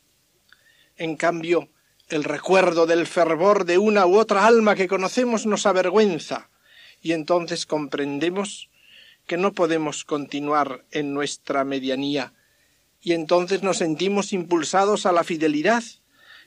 En 0.96 1.16
cambio, 1.16 1.70
el 2.08 2.24
recuerdo 2.24 2.86
del 2.86 3.06
fervor 3.06 3.64
de 3.64 3.78
una 3.78 4.06
u 4.06 4.18
otra 4.18 4.46
alma 4.46 4.74
que 4.74 4.88
conocemos 4.88 5.46
nos 5.46 5.66
avergüenza, 5.66 6.50
y 7.02 7.12
entonces 7.12 7.66
comprendemos 7.66 8.70
que 9.26 9.36
no 9.36 9.52
podemos 9.52 10.04
continuar 10.04 10.84
en 10.90 11.12
nuestra 11.12 11.64
medianía, 11.64 12.32
y 13.00 13.12
entonces 13.12 13.62
nos 13.62 13.78
sentimos 13.78 14.32
impulsados 14.32 15.06
a 15.06 15.12
la 15.12 15.24
fidelidad 15.24 15.82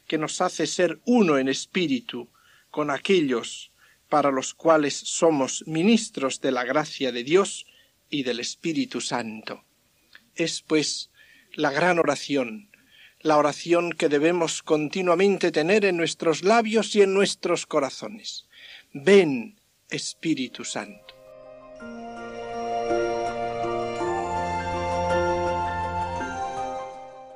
que 0.08 0.18
nos 0.18 0.42
hace 0.42 0.66
ser 0.66 1.00
uno 1.06 1.38
en 1.38 1.48
espíritu 1.48 2.30
con 2.72 2.90
aquellos 2.90 3.69
para 4.10 4.32
los 4.32 4.54
cuales 4.54 4.96
somos 4.96 5.64
ministros 5.68 6.42
de 6.42 6.52
la 6.52 6.64
gracia 6.64 7.12
de 7.12 7.24
Dios 7.24 7.66
y 8.10 8.24
del 8.24 8.40
Espíritu 8.40 9.02
Santo. 9.02 9.64
Es, 10.36 10.62
pues, 10.62 11.12
la 11.54 11.72
gran 11.72 12.00
oración, 12.00 12.70
la 13.22 13.38
oración 13.38 13.92
que 13.92 14.10
debemos 14.10 14.64
continuamente 14.64 15.52
tener 15.52 15.86
en 15.86 15.98
nuestros 15.98 16.44
labios 16.44 16.96
y 16.96 17.02
en 17.02 17.14
nuestros 17.14 17.66
corazones. 17.66 18.48
Ven, 18.94 19.60
Espíritu 19.90 20.64
Santo. 20.64 21.16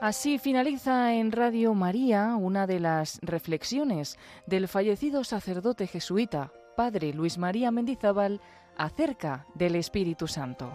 Así 0.04 0.38
finaliza 0.38 1.14
en 1.14 1.32
Radio 1.32 1.74
María 1.74 2.36
una 2.36 2.68
de 2.68 2.82
las 2.82 3.20
reflexiones 3.22 4.20
del 4.46 4.68
fallecido 4.68 5.24
sacerdote 5.24 5.88
jesuita, 5.88 6.52
padre 6.76 7.14
Luis 7.14 7.38
María 7.38 7.72
Mendizábal, 7.72 8.42
acerca 8.78 9.46
del 9.54 9.76
Espíritu 9.76 10.28
Santo. 10.28 10.72